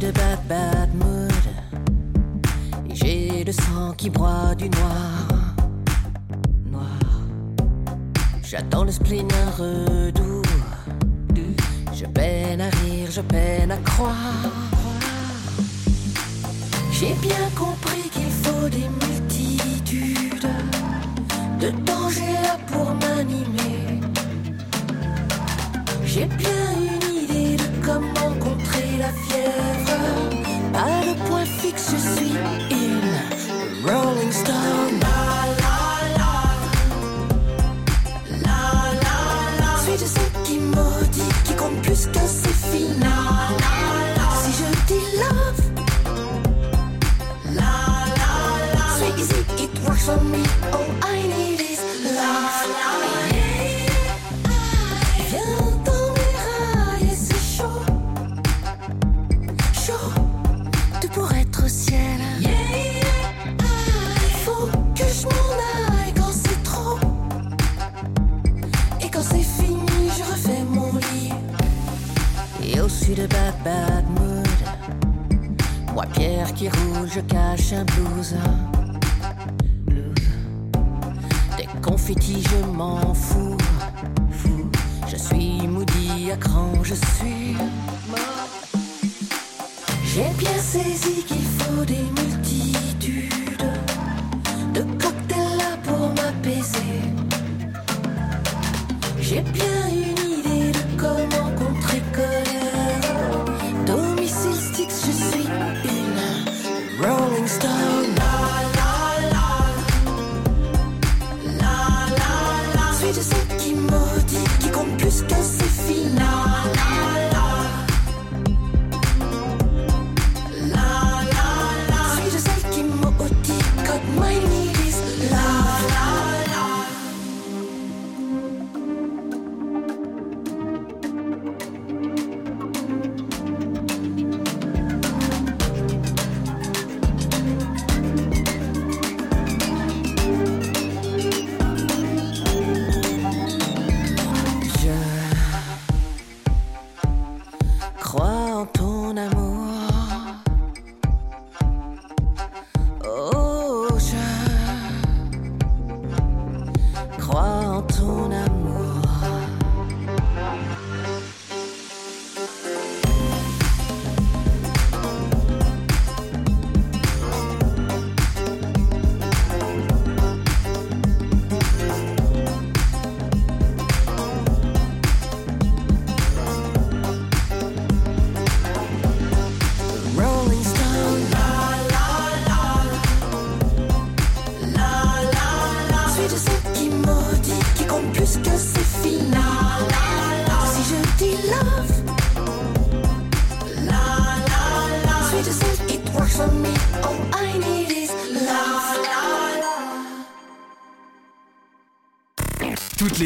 de 0.00 0.10
bad 0.10 0.46
bad 0.46 0.94
mood. 0.94 1.32
J'ai 2.92 3.44
le 3.44 3.52
sang 3.52 3.92
qui 3.96 4.10
broie 4.10 4.54
du 4.54 4.68
noir. 4.68 5.45
J'attends 8.48 8.84
le 8.84 8.92
spleen 8.92 9.26
un 9.32 10.12
Je 11.92 12.04
peine 12.06 12.60
à 12.60 12.68
rire, 12.68 13.08
je 13.10 13.20
peine 13.20 13.72
à 13.72 13.76
croire. 13.78 14.14
J'ai 16.92 17.12
bien 17.14 17.50
compris 17.58 18.08
qu'il 18.12 18.30
faut 18.30 18.68
des 18.68 18.88
multitudes 19.02 20.48
De 21.58 21.70
dangers 21.84 22.56
pour 22.68 22.94
m'animer. 22.94 24.00
J'ai 26.04 26.26
bien 26.26 26.66
une 26.78 27.24
idée 27.24 27.56
de 27.56 27.84
comment 27.84 28.32
contrer 28.38 28.98
la 29.00 29.10
fièvre. 29.24 29.98
Pas 30.72 31.00
de 31.04 31.28
point 31.28 31.44
fixe, 31.44 31.90
je 31.90 32.20
suis 32.20 32.65
Moi, 75.96 76.04
pierre 76.12 76.52
qui 76.52 76.68
roule, 76.68 77.08
je 77.08 77.20
cache 77.20 77.72
un 77.72 77.84
blues. 77.84 78.34
Des 82.06 82.14
confettis, 82.14 82.42
je 82.42 82.66
m'en 82.66 83.14
fous. 83.14 83.56
Fou. 84.30 84.70
Je 85.08 85.16
suis 85.16 85.66
moody 85.66 86.30
à 86.30 86.36
cran, 86.36 86.72
je 86.84 86.94
suis 86.94 87.54
mort. 88.08 88.48
J'ai 90.04 90.30
bien 90.38 90.56
saisi 90.56 91.24
qu'il 91.24 91.45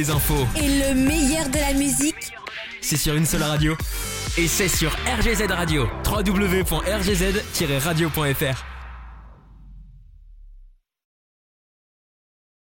Infos, 0.09 0.47
Et 0.57 0.67
le 0.67 0.95
meilleur 0.95 1.51
de 1.51 1.59
la 1.59 1.75
musique, 1.75 2.33
c'est 2.81 2.97
sur 2.97 3.15
une 3.15 3.27
seule 3.27 3.43
radio. 3.43 3.77
Et 4.39 4.49
c'est 4.49 4.69
sur 4.69 4.91
RGZ 5.19 5.43
Radio. 5.51 5.87
www.rgz-radio.fr. 6.07 8.70